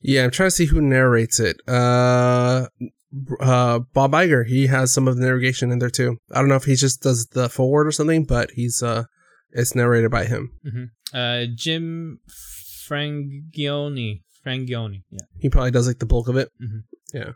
[0.00, 1.56] Yeah, I'm trying to see who narrates it.
[1.68, 2.66] Uh,
[3.40, 6.18] uh, Bob Iger, he has some of the narration in there too.
[6.32, 9.04] I don't know if he just does the forward or something, but he's uh,
[9.52, 10.52] it's narrated by him.
[11.12, 12.20] Uh, Jim
[12.88, 14.22] Frangioni.
[14.44, 15.20] Frangioni, yeah.
[15.38, 16.50] He probably does like the bulk of it.
[16.62, 16.82] Mhm.
[17.14, 17.32] Yeah.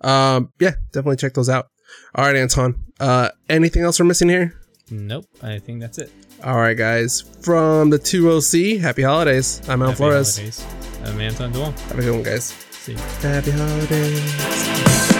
[0.00, 1.66] Um, yeah, definitely check those out.
[2.14, 2.74] All right, Anton.
[2.98, 4.54] Uh, anything else we're missing here?
[4.90, 6.10] Nope, I think that's it.
[6.42, 7.20] All right, guys.
[7.42, 9.60] From the 2OC, happy holidays.
[9.68, 10.36] I'm Al Happy Flores.
[10.36, 10.64] holidays.
[11.04, 11.78] I'm Anton Duong.
[11.88, 12.44] Have a good one, guys.
[12.70, 12.98] See you.
[12.98, 15.17] Happy holidays.